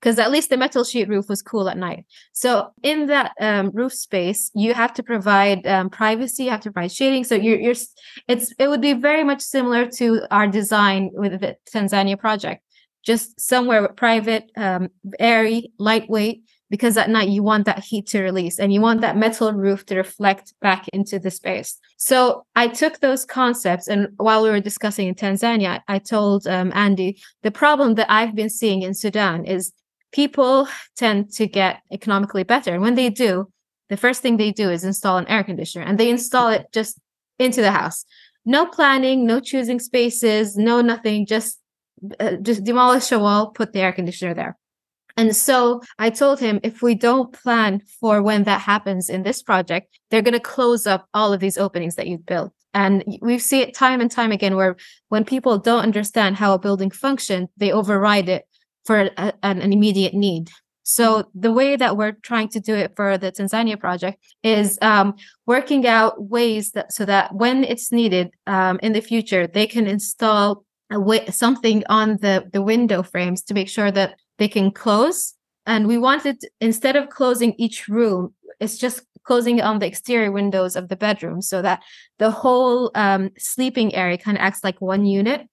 [0.00, 2.04] because at least the metal sheet roof was cool at night.
[2.32, 6.70] So in that um, roof space, you have to provide um, privacy, you have to
[6.70, 7.24] provide shading.
[7.24, 7.74] So you're, you're
[8.28, 12.62] it's it would be very much similar to our design with the Tanzania project,
[13.06, 14.88] just somewhere private, um,
[15.18, 16.42] airy, lightweight.
[16.68, 19.86] Because at night you want that heat to release and you want that metal roof
[19.86, 21.78] to reflect back into the space.
[21.96, 26.72] So I took those concepts, and while we were discussing in Tanzania, I told um,
[26.74, 29.72] Andy the problem that I've been seeing in Sudan is
[30.10, 32.72] people tend to get economically better.
[32.74, 33.48] And when they do,
[33.88, 36.98] the first thing they do is install an air conditioner and they install it just
[37.38, 38.04] into the house.
[38.44, 41.60] No planning, no choosing spaces, no nothing, just
[42.20, 44.56] uh, just demolish a wall, put the air conditioner there.
[45.16, 49.42] And so I told him if we don't plan for when that happens in this
[49.42, 52.52] project, they're going to close up all of these openings that you've built.
[52.74, 54.76] And we see it time and time again where
[55.08, 58.44] when people don't understand how a building functions, they override it
[58.84, 60.50] for a, an, an immediate need.
[60.82, 65.14] So the way that we're trying to do it for the Tanzania project is um,
[65.46, 69.86] working out ways that so that when it's needed um, in the future, they can
[69.86, 75.34] install a something on the the window frames to make sure that they can close.
[75.66, 80.76] And we wanted instead of closing each room, it's just closing on the exterior windows
[80.76, 81.82] of the bedroom so that
[82.18, 85.48] the whole um, sleeping area kind of acts like one unit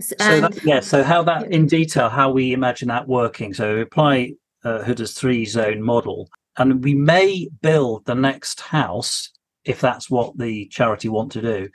[0.00, 3.52] so that, yeah, so how that in detail, how we imagine that working.
[3.52, 4.32] So we apply
[4.64, 9.30] uh, Huda's three zone model, and we may build the next house
[9.64, 11.68] if that's what the charity want to do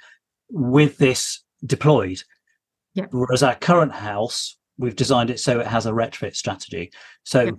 [0.49, 2.21] with this deployed.
[2.97, 3.05] Yeah.
[3.11, 6.91] Whereas our current house, we've designed it so it has a retrofit strategy.
[7.23, 7.51] So yeah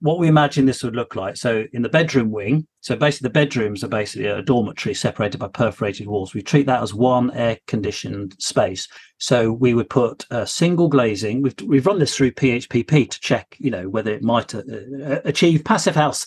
[0.00, 1.36] what we imagine this would look like.
[1.36, 5.48] So in the bedroom wing, so basically the bedrooms are basically a dormitory separated by
[5.48, 6.34] perforated walls.
[6.34, 8.88] We treat that as one air conditioned space.
[9.18, 11.42] So we would put a single glazing.
[11.42, 14.62] We've we've run this through PHPP to check, you know, whether it might uh,
[15.04, 16.26] uh, achieve passive house.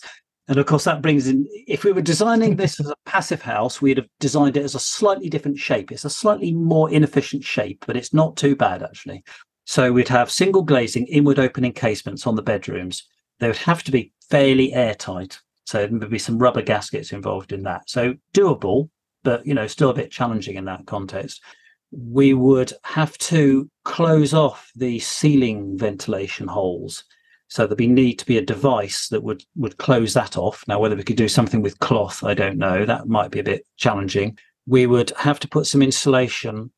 [0.50, 1.46] And of course, that brings in.
[1.66, 4.80] If we were designing this as a passive house, we'd have designed it as a
[4.80, 5.90] slightly different shape.
[5.90, 9.24] It's a slightly more inefficient shape, but it's not too bad actually.
[9.64, 13.06] So we'd have single glazing, inward opening casements on the bedrooms
[13.40, 15.40] they would have to be fairly airtight.
[15.64, 17.90] So there would be some rubber gaskets involved in that.
[17.90, 18.90] So doable,
[19.24, 21.42] but you know, still a bit challenging in that context.
[21.90, 27.04] We would have to close off the ceiling ventilation holes.
[27.50, 30.64] So there'd be need to be a device that would would close that off.
[30.66, 32.86] Now, whether we could do something with cloth, I don't know.
[32.86, 34.38] That might be a bit challenging.
[34.66, 36.70] We would have to put some insulation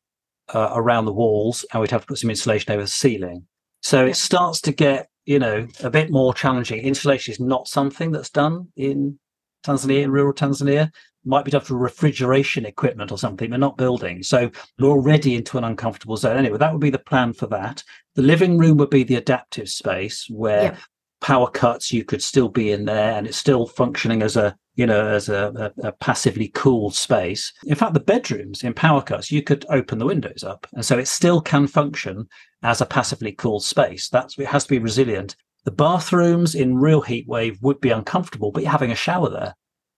[0.53, 3.47] uh, around the walls, and we'd have to put some insulation over the ceiling.
[3.81, 6.81] So it starts to get you know, a bit more challenging.
[6.81, 9.17] Insulation is not something that's done in
[9.65, 10.91] Tanzania, in rural Tanzania.
[11.25, 14.23] Might be done for refrigeration equipment or something, but not building.
[14.23, 16.35] So we're already into an uncomfortable zone.
[16.35, 17.81] Anyway, that would be the plan for that.
[18.15, 20.77] The living room would be the adaptive space where yeah.
[21.21, 24.87] power cuts, you could still be in there and it's still functioning as a you
[24.87, 27.53] know, as a, a, a, passively cooled space.
[27.65, 30.65] In fact, the bedrooms in power cuts, you could open the windows up.
[30.73, 32.27] And so it still can function
[32.63, 34.09] as a passively cooled space.
[34.09, 35.35] That's it has to be resilient.
[35.65, 39.55] The bathrooms in real heat wave would be uncomfortable, but you're having a shower there,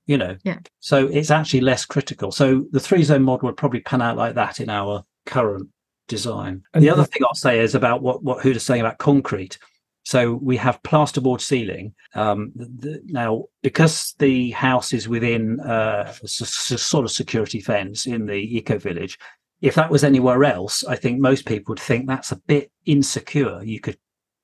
[0.08, 0.36] you know.
[0.44, 0.60] Yeah.
[0.82, 2.32] So it's actually less critical.
[2.32, 5.70] So the three zone model would probably pan out like that in our current
[6.08, 6.64] design.
[6.74, 9.58] And the other thing I'll say is about what, what Huda's saying about concrete.
[10.04, 11.94] So we have plasterboard ceiling.
[12.14, 18.28] Um, the, now, because the house is within uh, a, sort of security fence in
[18.28, 19.18] the eco village,
[19.62, 23.64] if that was anywhere else, I think most people would think that's a bit insecure.
[23.64, 23.98] You could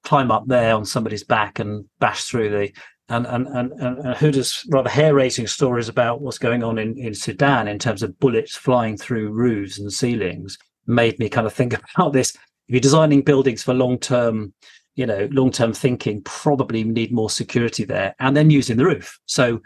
[0.03, 2.71] climb up there on somebody's back and bash through the
[3.09, 7.67] and and and, and Huda's rather hair-raising stories about what's going on in, in Sudan
[7.67, 10.57] in terms of bullets flying through roofs and ceilings
[10.87, 12.35] made me kind of think about this.
[12.67, 14.53] If you're designing buildings for long-term
[14.95, 19.19] you know, long term thinking, probably need more security there, and then using the roof.
[19.25, 19.61] So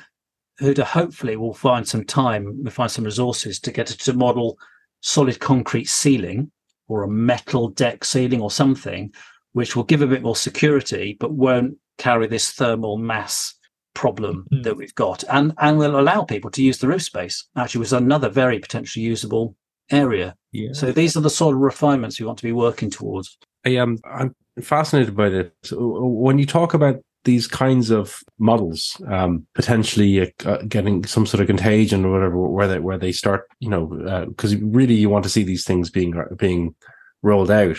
[0.61, 4.57] Huda hopefully will find some time, we'll find some resources to get it to model
[5.01, 6.51] solid concrete ceiling
[6.87, 9.11] or a metal deck ceiling or something,
[9.53, 13.55] which will give a bit more security, but won't carry this thermal mass
[13.93, 14.61] problem mm-hmm.
[14.63, 17.93] that we've got and and will allow people to use the roof space actually was
[17.93, 19.55] another very potentially usable
[19.91, 20.69] area yeah.
[20.73, 23.97] so these are the sort of refinements we want to be working towards I am
[24.05, 25.51] I'm fascinated by this.
[25.71, 31.47] When you talk about these kinds of models, um, potentially uh, getting some sort of
[31.47, 33.87] contagion or whatever, where they where they start, you know,
[34.27, 36.75] because uh, really you want to see these things being being
[37.23, 37.77] rolled out.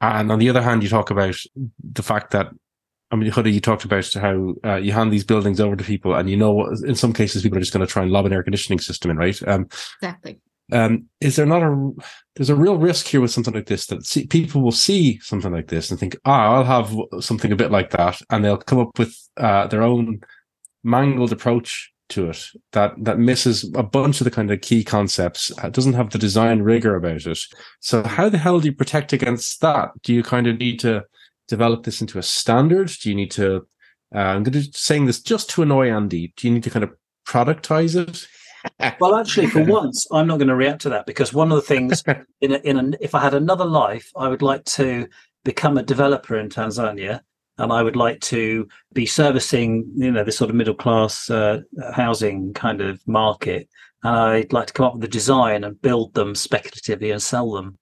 [0.00, 1.36] And on the other hand, you talk about
[1.82, 2.48] the fact that
[3.10, 6.14] I mean, Huda, you talked about how uh, you hand these buildings over to people,
[6.14, 8.32] and you know, in some cases, people are just going to try and lob an
[8.32, 9.40] air conditioning system in, right?
[9.48, 9.68] Um,
[10.02, 10.40] exactly.
[10.72, 11.92] Um, is there not a
[12.36, 15.52] there's a real risk here with something like this that see, people will see something
[15.52, 18.78] like this and think, ah, I'll have something a bit like that, and they'll come
[18.78, 20.20] up with uh, their own
[20.82, 25.50] mangled approach to it that that misses a bunch of the kind of key concepts.
[25.62, 27.38] It doesn't have the design rigor about it.
[27.80, 29.90] So how the hell do you protect against that?
[30.02, 31.04] Do you kind of need to
[31.48, 32.90] develop this into a standard?
[33.02, 33.66] Do you need to?
[34.14, 36.32] Uh, I'm going to saying this just to annoy Andy.
[36.36, 36.92] Do you need to kind of
[37.26, 38.26] productize it?
[39.00, 41.62] Well, actually, for once, I'm not going to react to that because one of the
[41.62, 42.02] things
[42.40, 45.08] in a, in a, if I had another life, I would like to
[45.44, 47.20] become a developer in Tanzania,
[47.58, 51.60] and I would like to be servicing, you know, this sort of middle class uh,
[51.92, 53.68] housing kind of market,
[54.02, 57.52] and I'd like to come up with a design and build them speculatively and sell
[57.52, 57.78] them.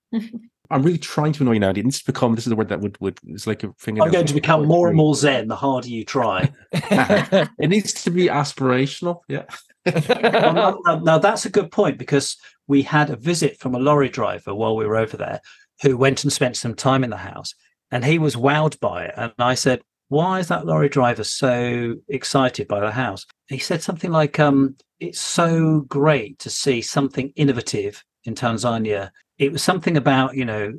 [0.70, 1.70] I'm really trying to annoy you now.
[1.70, 2.34] It needs to become.
[2.34, 3.18] This is the word that would would.
[3.26, 4.02] It's like a finger.
[4.02, 6.50] I'm going to become more and more zen the harder you try.
[6.72, 9.20] it needs to be aspirational.
[9.28, 9.44] Yeah.
[9.86, 14.08] Well, now, now, that's a good point because we had a visit from a lorry
[14.08, 15.40] driver while we were over there
[15.82, 17.54] who went and spent some time in the house
[17.90, 19.14] and he was wowed by it.
[19.16, 23.26] And I said, Why is that lorry driver so excited by the house?
[23.48, 29.10] he said something like, um, It's so great to see something innovative in Tanzania.
[29.38, 30.74] It was something about, you know,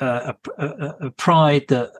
[0.00, 1.90] uh, a, a, a pride that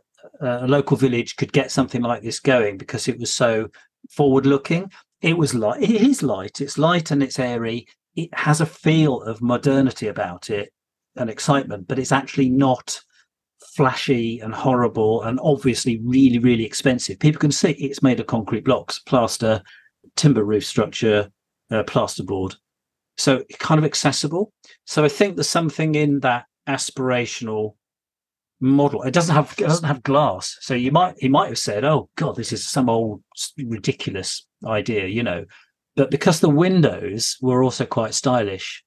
[0.41, 3.69] a local village could get something like this going because it was so
[4.11, 4.91] forward looking
[5.27, 5.83] it was light.
[5.83, 6.61] It is light.
[6.61, 7.89] It's light and it's airy.
[8.15, 10.73] It has a feel of modernity about it
[11.17, 13.01] and excitement, but it's actually not
[13.75, 17.19] flashy and horrible and obviously really, really expensive.
[17.19, 19.61] People can see it's made of concrete blocks, plaster,
[20.15, 21.29] timber roof structure,
[21.73, 22.55] uh, plasterboard.
[23.17, 24.53] So kind of accessible.
[24.85, 27.75] So I think there's something in that aspirational
[28.61, 29.03] model.
[29.03, 32.09] It doesn't have it doesn't have glass, so you might he might have said, "Oh
[32.17, 33.23] God, this is some old
[33.59, 35.45] ridiculous idea," you know.
[35.95, 38.83] But because the windows were also quite stylish.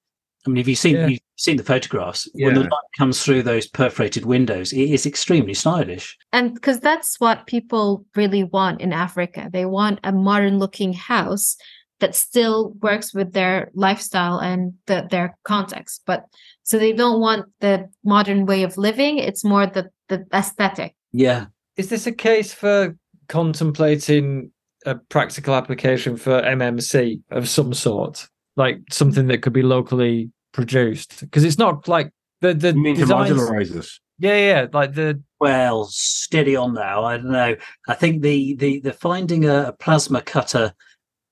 [0.46, 1.06] I mean, if you've seen yeah.
[1.08, 2.46] you've seen the photographs, yeah.
[2.46, 6.16] when the light comes through those perforated windows, it is extremely stylish.
[6.32, 11.56] And because that's what people really want in Africa, they want a modern looking house
[12.00, 16.02] that still works with their lifestyle and the, their context.
[16.06, 16.24] But
[16.70, 19.18] so they don't want the modern way of living.
[19.18, 20.94] It's more the, the aesthetic.
[21.10, 21.46] Yeah.
[21.76, 22.96] Is this a case for
[23.28, 24.52] contemplating
[24.86, 28.28] a practical application for MMC of some sort?
[28.54, 31.18] Like something that could be locally produced?
[31.18, 33.30] Because it's not like the the you mean designs...
[33.30, 33.98] to modularize this.
[34.20, 37.02] Yeah, yeah, like the well, steady on now.
[37.02, 37.56] I don't know.
[37.88, 40.72] I think the the the finding a plasma cutter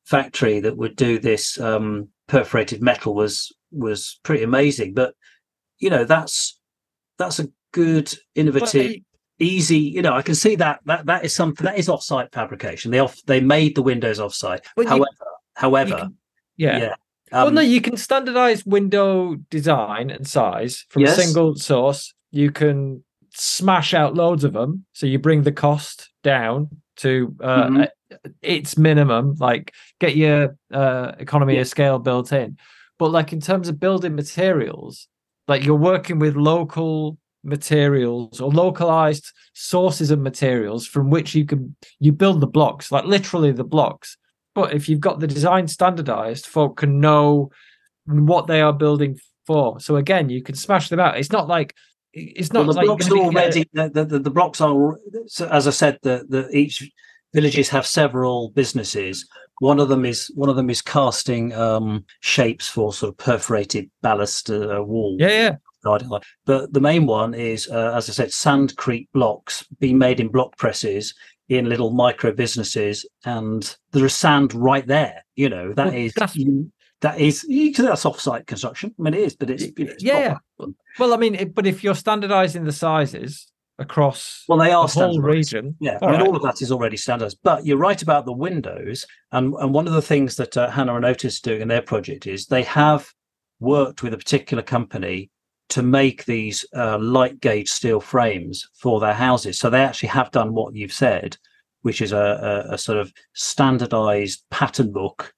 [0.04, 4.94] factory that would do this um, perforated metal was was pretty amazing.
[4.94, 5.14] But
[5.78, 6.58] you know, that's
[7.18, 8.96] that's a good, innovative,
[9.38, 9.78] easy.
[9.78, 12.90] You know, I can see that that that is something that is offsite fabrication.
[12.90, 14.60] They off they made the windows offsite.
[14.76, 15.06] however,
[15.54, 16.16] however, can,
[16.56, 16.78] yeah.
[16.78, 16.94] yeah.
[17.30, 21.18] Um, well, no, you can standardize window design and size from yes.
[21.18, 22.14] a single source.
[22.30, 23.04] You can
[23.34, 27.84] smash out loads of them, so you bring the cost down to uh, mm-hmm
[28.42, 31.62] its minimum, like get your uh, economy yeah.
[31.62, 32.56] of scale built in.
[32.98, 35.08] But like in terms of building materials,
[35.48, 41.74] like you're working with local materials or localized sources of materials from which you can
[41.98, 44.16] you build the blocks, like literally the blocks.
[44.54, 47.50] But if you've got the design standardized, folk can know
[48.06, 49.80] what they are building for.
[49.80, 51.18] So again, you can smash them out.
[51.18, 51.74] It's not like
[52.12, 54.98] it's not well, the like blocks are already the, the, the, blocks are
[55.50, 56.90] as I said the the each
[57.34, 59.28] villages have several businesses.
[59.60, 63.90] One of them is one of them is casting um, shapes for sort of perforated
[64.02, 65.16] ballast uh, wall.
[65.18, 65.56] Yeah, yeah.
[66.44, 70.56] But the main one is, uh, as I said, sandcrete blocks being made in block
[70.56, 71.14] presses
[71.48, 75.24] in little micro businesses, and there is sand right there.
[75.34, 76.12] You know that well, is
[77.00, 77.46] that is
[77.76, 78.94] that's off-site construction.
[78.98, 80.38] I mean, it is, but it's, it's yeah.
[80.98, 83.46] Well, I mean, it, but if you're standardizing the sizes,
[83.78, 85.76] across well they are the whole region.
[85.80, 86.28] Yeah all i mean right.
[86.28, 87.38] all of that is already standardized.
[87.42, 90.96] But you're right about the windows and and one of the things that uh, hannah
[90.96, 93.12] and otis are doing in their project is they have
[93.60, 95.30] worked with a particular company
[95.70, 99.58] to make these uh, light gauge steel frames for their houses.
[99.58, 101.36] So they actually have done what you've said
[101.82, 105.32] which is a, a, a sort of standardized pattern book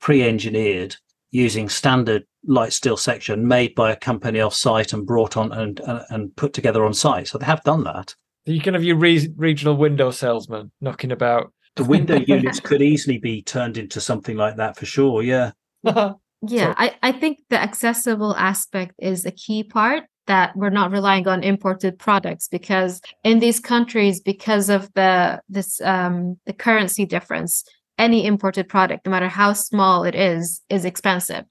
[0.00, 0.96] pre-engineered
[1.30, 5.80] using standard light steel section made by a company off site and brought on and,
[5.80, 7.28] and, and put together on site.
[7.28, 8.14] So they have done that.
[8.44, 11.52] You can have your re- regional window salesman knocking about.
[11.76, 15.22] The window units could easily be turned into something like that for sure.
[15.22, 15.52] Yeah.
[15.82, 21.28] yeah, I, I think the accessible aspect is a key part that we're not relying
[21.28, 27.62] on imported products because in these countries because of the this um the currency difference
[27.98, 31.44] any imported product, no matter how small it is, is expensive.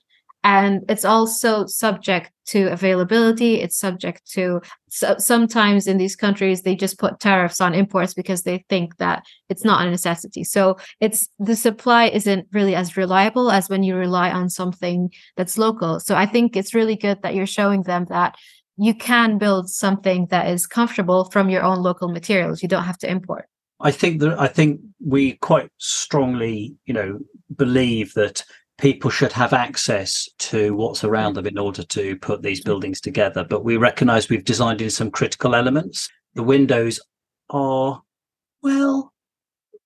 [0.43, 3.61] And it's also subject to availability.
[3.61, 8.43] It's subject to so sometimes in these countries they just put tariffs on imports because
[8.43, 10.43] they think that it's not a necessity.
[10.43, 15.57] So it's the supply isn't really as reliable as when you rely on something that's
[15.57, 15.99] local.
[15.99, 18.35] So i think it's really good that you're showing them that
[18.77, 22.61] you can build something that is comfortable from your own local materials.
[22.61, 23.45] You don't have to import.
[23.79, 27.19] I think that I think we quite strongly, you know,
[27.55, 28.43] believe that
[28.78, 31.36] people should have access to what's around mm.
[31.36, 33.45] them in order to put these buildings together.
[33.47, 36.09] But we recognise we've designed in some critical elements.
[36.34, 36.99] The windows
[37.49, 38.01] are,
[38.61, 39.13] well,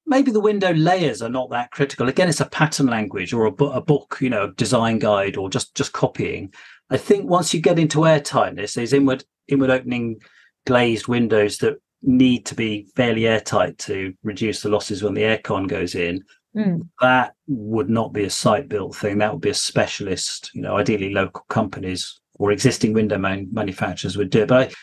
[0.06, 2.08] maybe the window layers are not that critical.
[2.08, 5.38] Again, it's a pattern language or a, bu- a book, you know, a design guide
[5.38, 6.54] or just just copying.
[6.90, 10.22] I think once you get into airtightness, there's inward inward opening
[10.66, 15.68] glazed windows that need to be fairly airtight to reduce the losses when the aircon
[15.68, 16.24] goes in.
[16.58, 16.88] Mm.
[17.02, 19.20] That would not be a site built thing.
[19.20, 24.18] That would be a specialist, you know, ideally local companies or existing window man- manufacturers
[24.18, 24.48] would do it.
[24.48, 24.74] But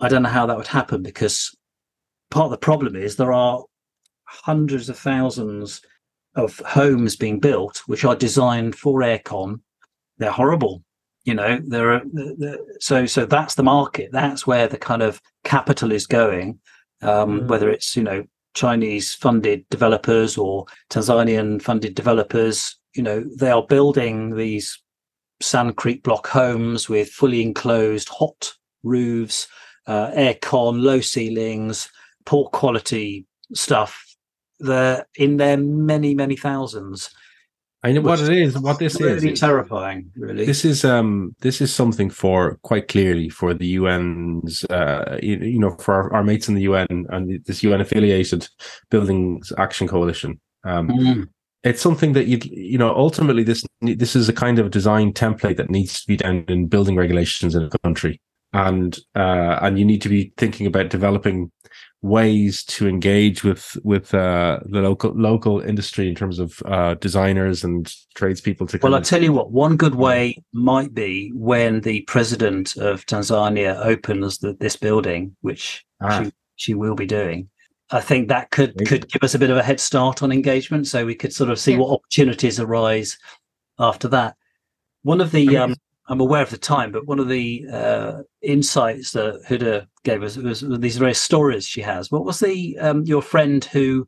[0.00, 1.56] I, I don't know how that would happen because
[2.30, 3.64] part of the problem is there are
[4.24, 5.80] hundreds of thousands
[6.34, 9.60] of homes being built which are designed for aircon.
[10.18, 10.82] They're horrible
[11.24, 12.02] you know there are
[12.80, 16.58] so so that's the market that's where the kind of capital is going
[17.02, 17.48] um, Mm.
[17.48, 18.24] whether it's you know
[18.54, 24.78] chinese funded developers or tanzanian funded developers you know they are building these
[25.42, 29.48] sandcrete block homes with fully enclosed hot roofs
[29.86, 31.88] uh, aircon low ceilings
[32.24, 34.04] poor quality stuff.
[34.60, 37.10] They're in their many many thousands
[37.84, 38.56] I know what it is.
[38.58, 39.40] What this really is.
[39.40, 45.18] terrifying really This is um this is something for quite clearly for the UN's uh
[45.22, 48.48] you, you know for our, our mates in the UN and this UN affiliated
[48.90, 50.40] buildings action coalition.
[50.64, 51.28] Um Mm.
[51.64, 55.56] it's something that you you know ultimately this this is a kind of design template
[55.56, 58.20] that needs to be done in building regulations in a country
[58.52, 61.50] and uh and you need to be thinking about developing
[62.02, 67.62] ways to engage with with uh the local local industry in terms of uh designers
[67.62, 72.00] and tradespeople to Well, I'll tell you what, one good way might be when the
[72.02, 76.24] president of Tanzania opens the, this building, which Ah.
[76.24, 77.48] she, she will be doing.
[77.92, 78.88] I think that could, Great.
[78.88, 80.88] could give us a bit of a head start on engagement.
[80.88, 81.78] So we could sort of see Yeah.
[81.78, 83.16] what opportunities arise
[83.78, 84.34] after that.
[85.02, 85.74] One of the, um,
[86.08, 90.36] I'm aware of the time, but one of the uh, insights that Huda gave us
[90.36, 92.10] was, these various stories she has.
[92.10, 94.06] What was the, um, your friend who,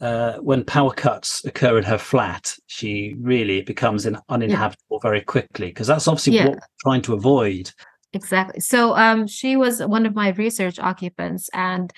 [0.00, 5.68] uh, when power cuts occur in her flat, she really becomes in, uninhabitable very quickly
[5.68, 6.46] because that's obviously Yeah.
[6.48, 7.70] what we're trying to avoid.
[8.12, 8.60] Exactly.
[8.60, 11.92] So um she was one of my research occupants and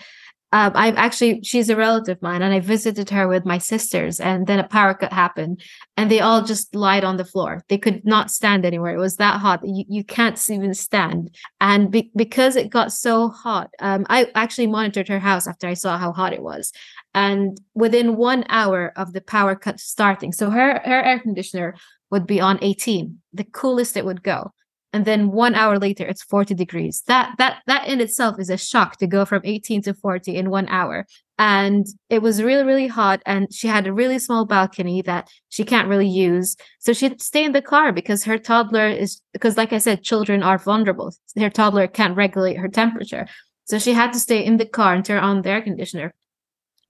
[0.52, 4.18] um I've actually she's a relative of mine and I visited her with my sisters
[4.20, 5.62] and then a power cut happened
[5.96, 7.62] and they all just lied on the floor.
[7.68, 8.94] They could not stand anywhere.
[8.94, 9.60] It was that hot.
[9.64, 11.34] You, you can't even stand.
[11.60, 15.74] And be, because it got so hot, um I actually monitored her house after I
[15.74, 16.72] saw how hot it was.
[17.14, 21.74] And within one hour of the power cut starting, so her her air conditioner
[22.10, 24.52] would be on 18, the coolest it would go
[24.92, 27.02] and then one hour later it's 40 degrees.
[27.06, 30.50] That that that in itself is a shock to go from 18 to 40 in
[30.50, 31.06] one hour.
[31.38, 35.64] And it was really really hot and she had a really small balcony that she
[35.64, 36.56] can't really use.
[36.78, 40.42] So she'd stay in the car because her toddler is because like i said children
[40.42, 41.12] are vulnerable.
[41.38, 43.26] Her toddler can't regulate her temperature.
[43.64, 46.14] So she had to stay in the car and turn on the air conditioner.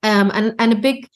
[0.03, 1.09] Um and and a big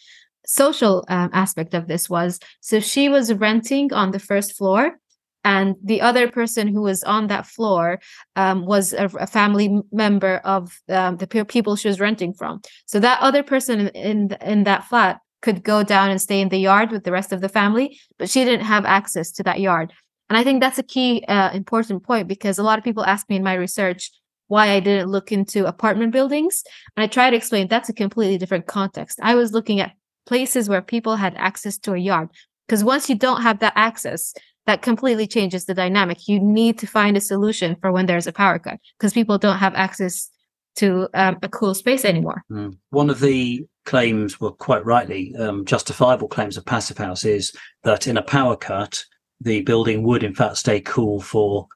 [0.45, 4.99] social um, aspect of this was so she was renting on the first floor
[5.45, 8.01] and the other person who was on that floor
[8.37, 12.61] um, was a, a family member of um, the pe- people she was renting from.
[12.87, 16.49] So that other person in in, in that flat could go down and stay in
[16.49, 19.61] the yard with the rest of the family, but she didn't have access to that
[19.61, 19.93] yard.
[20.31, 23.29] And I think that's a key uh, important point because a lot of people ask
[23.29, 24.11] me in my research
[24.47, 26.63] why I didn't look into apartment buildings,
[26.97, 29.19] and I try to explain that's a completely different context.
[29.23, 29.93] I was looking at
[30.27, 32.31] places where people had access to a yard
[32.67, 34.35] because once you don't have that access
[34.67, 36.29] that completely changes the dynamic.
[36.29, 39.59] You need to find a solution for when there's a power cut because people don't
[39.59, 40.31] have access
[40.77, 42.43] to um, a cool space anymore.
[42.51, 42.77] Mm.
[42.91, 47.55] One of the claims, well, quite rightly, um, justifiable claims of Passive House is
[47.85, 49.05] that in a power cut,
[49.41, 51.67] the building would in fact stay cool for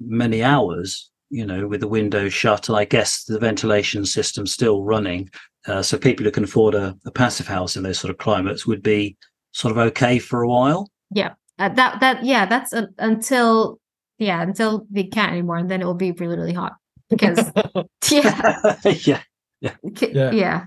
[0.00, 2.68] many hours, you know, with the windows shut.
[2.68, 5.28] And I guess the ventilation system still running.
[5.66, 8.66] Uh, so people who can afford a, a passive house in those sort of climates
[8.66, 9.16] would be
[9.52, 10.90] sort of okay for a while.
[11.58, 13.78] Uh, that that yeah, that's uh, until
[14.18, 16.74] yeah until they can't anymore, and then it will be really really hot
[17.08, 17.38] because
[18.10, 19.22] yeah
[19.60, 19.74] yeah.
[19.96, 20.30] ca- Yeah.
[20.32, 20.66] yeah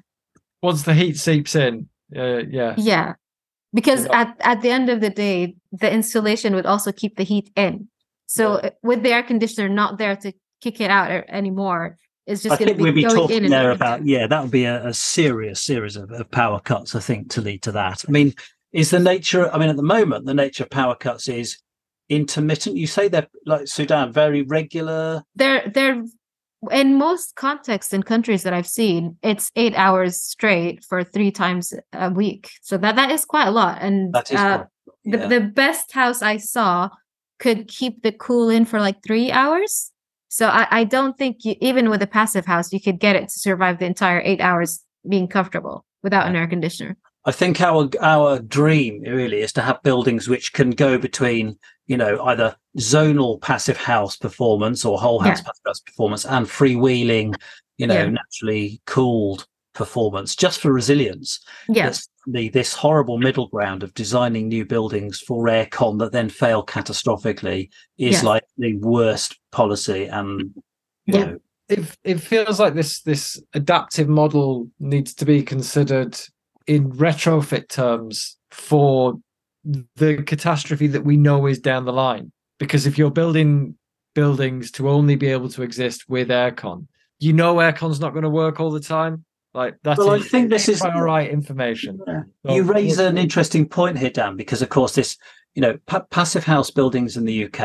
[0.61, 2.75] Once the heat seeps in, uh, yeah.
[2.77, 3.13] yeah
[3.73, 7.17] because You know- at, at the end of the day the insulation would also keep
[7.17, 7.89] the heat in
[8.27, 10.31] so uh, with the air conditioner not there to
[10.61, 13.21] kick it out anymore it's just I going to think be we'd be going in
[13.21, 16.59] talking and there about yeah, that would be a, a serious series of, of power
[16.59, 16.93] cuts.
[16.93, 18.03] I think to lead to that.
[18.05, 18.33] I mean,
[18.71, 19.53] is the nature?
[19.53, 21.57] I mean, at the moment, the nature of power cuts is
[22.09, 22.75] intermittent.
[22.77, 25.23] You say they're like Sudan, very regular.
[25.35, 26.03] they're they're
[26.71, 31.71] in most contexts in countries that I've seen, it's eight hours straight for three times
[31.93, 32.49] a week.
[32.61, 33.77] So that that is quite a lot.
[33.81, 34.67] And That is uh, quite-
[35.05, 36.89] the, the best house I saw
[37.39, 39.91] could keep the cool in for like three hours.
[40.27, 43.29] So I, I don't think you, even with a passive house, you could get it
[43.29, 46.97] to survive the entire eight hours being comfortable without an air conditioner.
[47.27, 51.97] I think our our dream really is to have buildings which can go between you
[51.97, 55.43] know either zonal passive house performance or whole house Yeah.
[55.47, 57.35] passive house performance and freewheeling,
[57.77, 58.09] you know, Yeah.
[58.09, 61.39] naturally cooled performance just for resilience.
[61.69, 62.07] Yes.
[62.29, 67.69] the this horrible middle ground of designing new buildings for aircon that then fail catastrophically
[67.97, 68.23] is Yes.
[68.23, 70.53] like the worst policy and
[71.05, 71.25] you Yeah.
[71.25, 71.37] know
[71.69, 76.17] it, it feels like this this adaptive model needs to be considered
[76.67, 79.15] in retrofit terms for
[79.95, 82.31] the catastrophe that we know is down the line.
[82.59, 83.75] Because if you're building
[84.15, 86.87] buildings to only be able to exist with aircon
[87.19, 89.23] you know aircon's not going to work all the time.
[89.53, 91.99] Like that's Well, I think this is- all right information.
[92.05, 95.17] So- you raise an interesting point here dan because of course this
[95.55, 97.59] you know pa- passive house buildings in the uk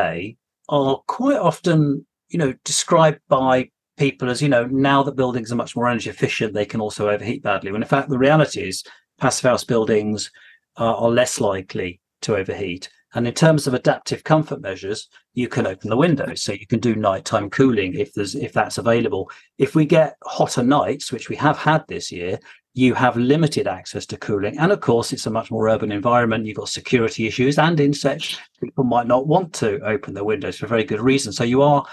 [0.69, 5.55] are quite often you know described by people as you know now that buildings are
[5.55, 8.83] much more energy efficient they can also overheat badly when in fact the reality is
[9.19, 10.31] passive house buildings
[10.77, 15.67] are, are less likely to overheat and in terms of adaptive comfort measures you can
[15.67, 19.75] open the windows so you can do nighttime cooling if there's if that's available if
[19.75, 22.39] we get hotter nights which we have had this year
[22.75, 24.57] you have limited access to cooling.
[24.57, 26.45] And of course, it's a much more urban environment.
[26.45, 28.39] You've got security issues and insects.
[28.59, 31.31] People might not want to open their windows for very good reason.
[31.31, 31.85] So you are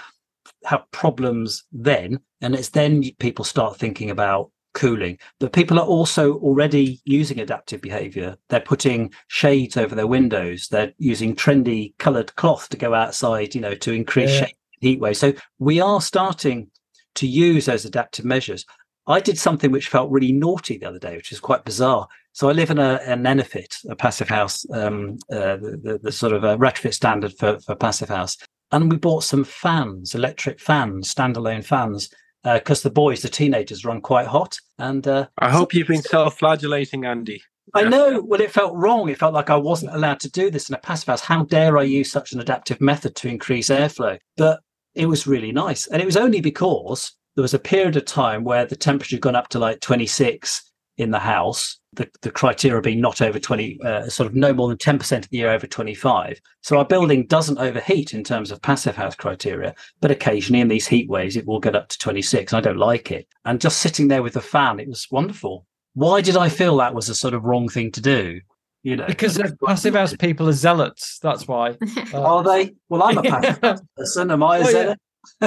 [0.65, 2.19] have problems then.
[2.41, 5.17] And it's then people start thinking about cooling.
[5.39, 8.37] But people are also already using adaptive behavior.
[8.49, 10.67] They're putting shades over their windows.
[10.69, 14.45] They're using trendy colored cloth to go outside, you know, to increase Yeah.
[14.45, 15.17] shade heat wave.
[15.17, 16.71] So we are starting
[17.15, 18.65] to use those adaptive measures.
[19.07, 22.07] I did something which felt really naughty the other day, which is quite bizarre.
[22.33, 26.11] So I live in a, a EnerPHit, a passive house, um, uh, the, the, the
[26.11, 28.37] sort of a retrofit standard for, for passive house.
[28.71, 32.09] And we bought some fans, electric fans, standalone fans,
[32.43, 34.57] because the boys, the teenagers, run quite hot.
[34.79, 37.43] And uh, I hope you've been self-flagellating, Andy.
[37.73, 38.21] I know.
[38.21, 39.09] Well, it felt wrong.
[39.09, 41.21] It felt like I wasn't allowed to do this in a passive house.
[41.21, 44.17] How dare I use such an adaptive method to increase airflow?
[44.35, 44.61] But
[44.95, 45.87] it was really nice.
[45.87, 49.21] And it was only because there was a period of time where the temperature had
[49.21, 53.79] gone up to like 26 in the house, the, the criteria being not over 20,
[53.83, 56.39] uh, sort of no more than 10% of the year over 25.
[56.61, 60.87] So our building doesn't overheat in terms of passive house criteria, but occasionally in these
[60.87, 62.53] heat waves, it will get up to 26.
[62.53, 63.27] I don't like it.
[63.45, 65.65] And just sitting there with the fan, it was wonderful.
[65.93, 68.39] Why did I feel that was a sort of wrong thing to do?
[68.83, 71.77] You know, because passive house people are zealots that's why
[72.13, 72.73] Uh, Are they?
[72.89, 74.31] Well, I'm a passive house person.
[74.31, 74.71] Am I a yeah.
[74.71, 74.99] zealot?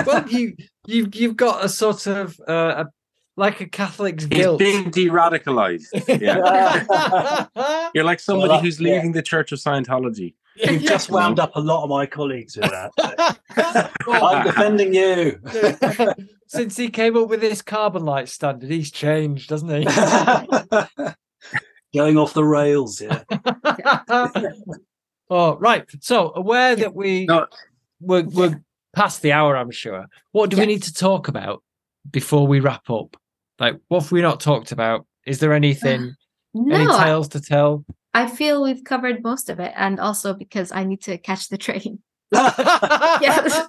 [0.07, 2.86] well, you you've you've got a sort of uh, a,
[3.37, 4.59] like a Catholic's He's guilt.
[4.59, 6.20] being de-radicalized.
[6.20, 7.89] Yeah.
[7.95, 8.95] You're like somebody that- who's yeah.
[8.95, 10.35] leaving the Church of Scientology.
[10.57, 13.37] You've just wound up a lot of my colleagues with that.
[14.07, 15.41] I'm defending you.
[16.47, 19.85] Since he came up with this CarbonLite standard, he's changed, doesn't he?
[21.93, 23.22] Going off the rails, yeah.
[25.30, 25.85] oh, right.
[26.01, 27.47] So aware that we No.
[28.01, 28.61] we're, we're
[28.95, 30.07] past the hour, I'm sure.
[30.32, 31.62] What do we need to talk about
[32.11, 33.16] before we wrap up?
[33.59, 35.07] Like, what have we not talked about?
[35.26, 36.14] Is there anything,
[36.57, 37.84] any no, I, tales to tell?
[38.12, 39.72] I feel we've covered most of it.
[39.76, 42.01] And also because I need to catch the train.
[42.32, 43.20] yeah.
[43.20, 43.66] Yeah.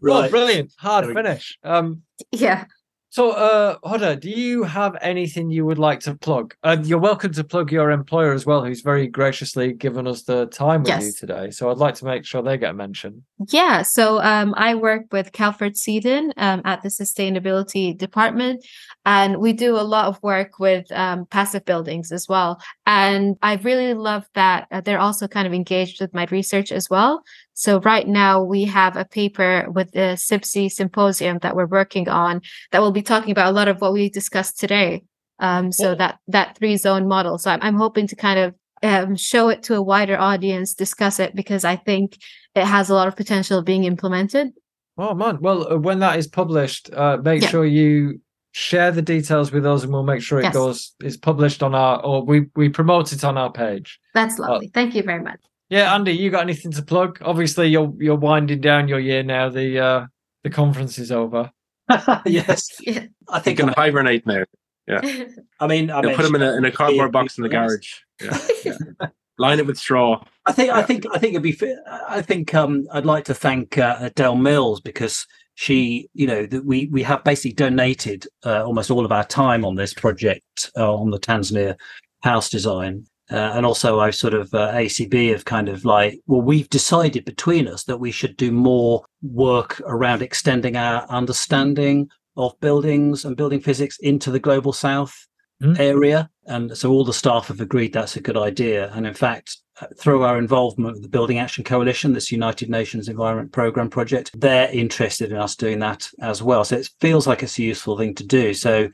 [0.00, 0.30] Well, right.
[0.30, 0.72] brilliant.
[0.78, 1.22] Hard There we go.
[1.22, 1.58] finish.
[1.62, 2.64] Um, yeah.
[3.12, 6.54] So, uh, Huda, do you have anything you would like to plug?
[6.62, 10.46] And you're welcome to plug your employer as well, who's very graciously given us the
[10.46, 11.50] time with you today.
[11.50, 13.22] So, I'd like to make sure they get mentioned.
[13.48, 18.64] Yeah, so um, I work with Calfordseaden um, at the sustainability department,
[19.04, 22.62] and we do a lot of work with um, passive buildings as well.
[22.86, 26.88] And I really love that uh, they're also kind of engaged with my research as
[26.88, 27.24] well.
[27.54, 32.40] So right now we have a paper with the CIBSE symposium that we're working on
[32.70, 35.02] that will be talking about a lot of what we discussed today.
[35.38, 37.36] Um, so that that three zone model.
[37.36, 41.18] So I'm, I'm hoping to kind of um, show it to a wider audience, discuss
[41.18, 42.16] it because I think
[42.54, 44.52] it has a lot of potential of being implemented.
[44.98, 45.38] Oh, man.
[45.40, 47.48] Well, uh, when that is published, uh, make Yeah.
[47.48, 48.20] sure you
[48.52, 50.54] share the details with us, and we'll make sure it Yes.
[50.54, 53.98] goes is published on our or we we promote it on our page.
[54.14, 54.68] That's lovely.
[54.68, 55.40] Thank you very much.
[55.72, 57.18] Yeah, Andy, you got anything to plug?
[57.22, 59.48] Obviously, you're you're winding down your year now.
[59.48, 60.06] The uh
[60.44, 61.50] the conference is over.
[62.26, 63.06] yes, Yeah.
[63.30, 63.58] I They think.
[63.60, 64.44] can I, hibernate now.
[64.86, 65.00] Yeah,
[65.60, 67.88] I mean, I They'll put them in a, in a cardboard box in the garage.
[68.20, 68.38] Yeah.
[68.66, 69.06] yeah.
[69.38, 70.22] Line it with straw.
[70.44, 71.52] I think I think I think it'd be.
[71.52, 76.44] fa- I think um, I'd like to thank uh, Adele Mills because she, you know,
[76.44, 80.70] that we we have basically donated uh, almost all of our time on this project
[80.76, 81.76] uh, on the Tanzania
[82.22, 83.06] house design.
[83.32, 87.24] Uh, and also, I sort of uh, AECB have kind of like, well, we've decided
[87.24, 93.36] between us that we should do more work around extending our understanding of buildings and
[93.36, 95.26] building physics into the global south
[95.62, 95.78] Mm.
[95.78, 96.28] area.
[96.46, 98.90] And so all the staff have agreed that's a good idea.
[98.94, 103.08] And in fact, uh, through our involvement with the Building Action Coalition, this United Nations
[103.08, 106.64] Environment Programme project, they're interested in us doing that as well.
[106.64, 108.54] So it feels like it's a useful thing to do.
[108.54, 108.88] So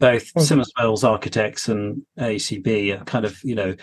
[0.00, 0.44] both Okay.
[0.44, 3.76] SimmondsMills Architects and AECB are kind of, you know,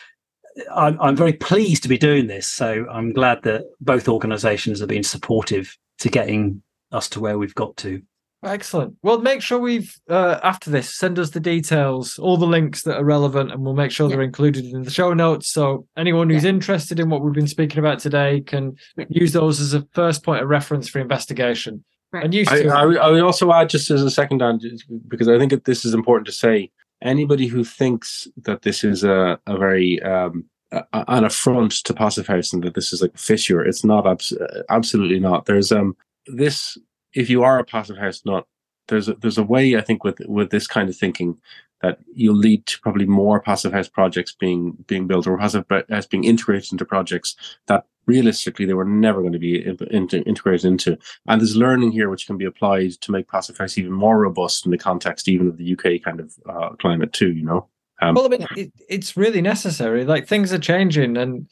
[0.76, 2.48] I'm, I'm very pleased to be doing this.
[2.48, 6.62] So I'm glad that both organisations have been supportive to getting
[6.92, 8.02] us to where we've got to.
[8.44, 8.96] Excellent.
[9.02, 12.98] Well, make sure we've uh, after this send us the details, all the links that
[12.98, 15.50] are relevant, and we'll make sure they're included in the show notes.
[15.52, 18.76] So anyone who's interested in what we've been speaking about today can
[19.10, 21.84] use those as a first point of reference for investigation.
[22.14, 22.24] Right.
[22.24, 24.60] And used I, to I, would- I would also add just as a second on
[25.08, 26.72] because I think that this is important to say.
[27.02, 31.94] Anybody who thinks that this is a, a very um, a, a- an affront to
[31.94, 34.08] Passive House and that this is like a fissure, it's not.
[34.08, 35.46] Abs- uh, absolutely not.
[35.46, 36.78] There's um this.
[37.14, 38.46] If you are a Passive House nut,
[38.88, 41.38] there's a, there's a way I think with with this kind of thinking
[41.84, 46.08] that you'll lead to probably more Passive House projects being being built or Passive House
[46.08, 47.36] being integrated into projects
[47.68, 50.98] that realistically they were never going to be integrated into.
[51.28, 54.72] And there's learning here which can be applied to make Passive even more robust in
[54.72, 57.32] the context even of the UK kind of uh, climate too.
[57.34, 57.68] You know.
[58.02, 60.06] Um, well, I mean, it, it's really necessary.
[60.06, 61.48] Like things are changing, and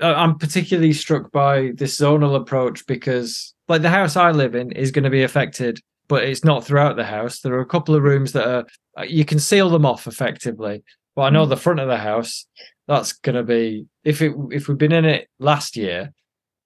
[0.00, 4.72] uh, I'm particularly struck by this zonal approach because, like, the house I live in
[4.72, 5.78] is going to be affected,
[6.08, 7.40] but it's not throughout the house.
[7.40, 8.66] There are a couple of rooms that are
[8.98, 10.82] uh, you can seal them off effectively.
[11.14, 12.46] But I know the front of the house
[12.86, 16.12] that's going to be if it if we'd been in it last year,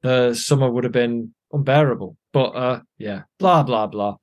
[0.02, 2.16] the summer would have been unbearable.
[2.32, 4.16] But uh, yeah, blah blah blah.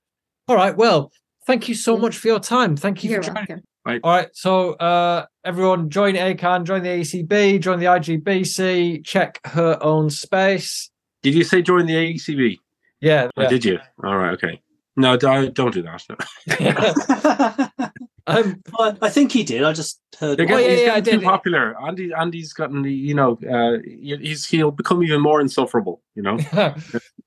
[0.48, 1.12] All right, well,
[1.48, 2.76] thank you so much for your time.
[2.76, 3.46] Thank you You're for joining.
[3.88, 4.02] welcome.
[4.04, 9.78] All right, so uh, everyone join ACAN, join the AECB, join the IGBC, check her
[9.82, 10.90] own space.
[11.22, 12.58] did you say join the AECB?
[13.02, 13.50] Yeah, Or yeah.
[13.50, 13.78] did you?
[14.04, 14.34] All right.
[14.34, 14.60] Okay.
[14.98, 16.04] No, don't, don't do that.
[18.28, 18.34] No.
[18.42, 19.64] um, Well, I think he did.
[19.64, 20.38] I just heard.
[20.40, 21.26] They're Oh, getting, yeah, he's yeah, I getting too did.
[21.26, 21.76] popular.
[21.86, 26.02] Andy, Andy's gotten, the- you know, uh, he's he'll become even more insufferable.
[26.16, 26.40] You know.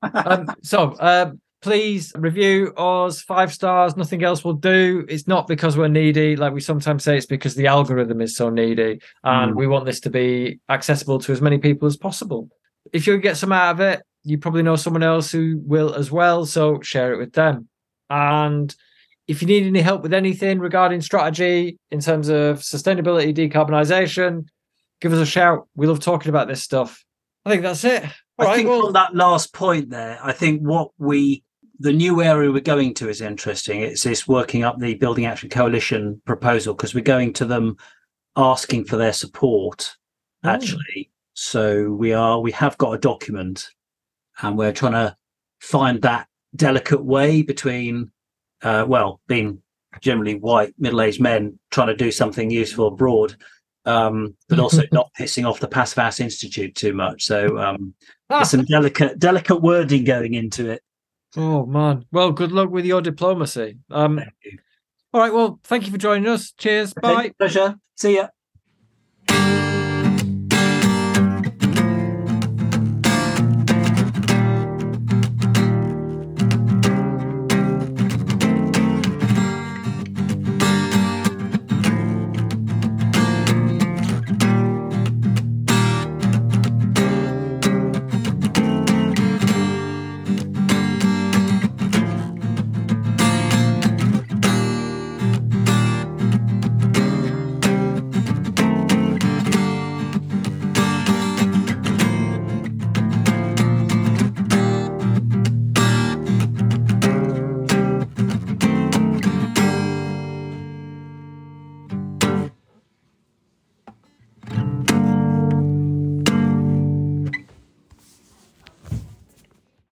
[0.03, 3.97] um, so uh, please review us five stars.
[3.97, 5.05] Nothing else will do.
[5.09, 7.17] It's not because we're needy, like we sometimes say.
[7.17, 9.57] It's because the algorithm is so needy, and Mm.
[9.57, 12.49] we want this to be accessible to as many people as possible.
[12.93, 16.11] If you get some out of it, you probably know someone else who will as
[16.11, 16.47] well.
[16.47, 17.69] So share it with them.
[18.11, 18.75] And
[19.29, 24.47] if you need any help with anything regarding strategy in terms of sustainability, decarbonisation,
[25.01, 25.69] give us a shout.
[25.77, 27.05] We love talking about this stuff.
[27.45, 28.03] I think that's it.
[28.05, 31.45] All I right, think well- on that last point there, I think what we
[31.81, 33.83] the new area we're going to is interesting.
[33.83, 37.77] It's this working up the Building Action Coalition proposal because we're going to them
[38.35, 39.95] asking for their support
[40.45, 40.49] Oh.
[40.51, 41.11] actually.
[41.35, 43.69] So we are we have got a document
[44.43, 45.17] and we're trying to
[45.61, 46.27] find that
[46.57, 48.11] delicate way between
[48.63, 49.63] uh, well, being
[50.01, 53.35] generally white middle-aged men trying to do something useful abroad
[53.89, 57.25] um, but also not pissing off the Passive House Institute too much.
[57.25, 57.95] So um,
[58.29, 60.83] there's some delicate delicate wording going into it.
[61.37, 62.05] Oh man.
[62.13, 63.79] Well, good luck with your diplomacy.
[63.91, 64.59] Um Thank you.
[65.13, 66.53] all right, well, thank you for joining us.
[66.53, 66.95] Cheers.
[66.95, 67.33] Bye.
[67.39, 67.77] Pleasure.
[67.97, 68.29] See ya.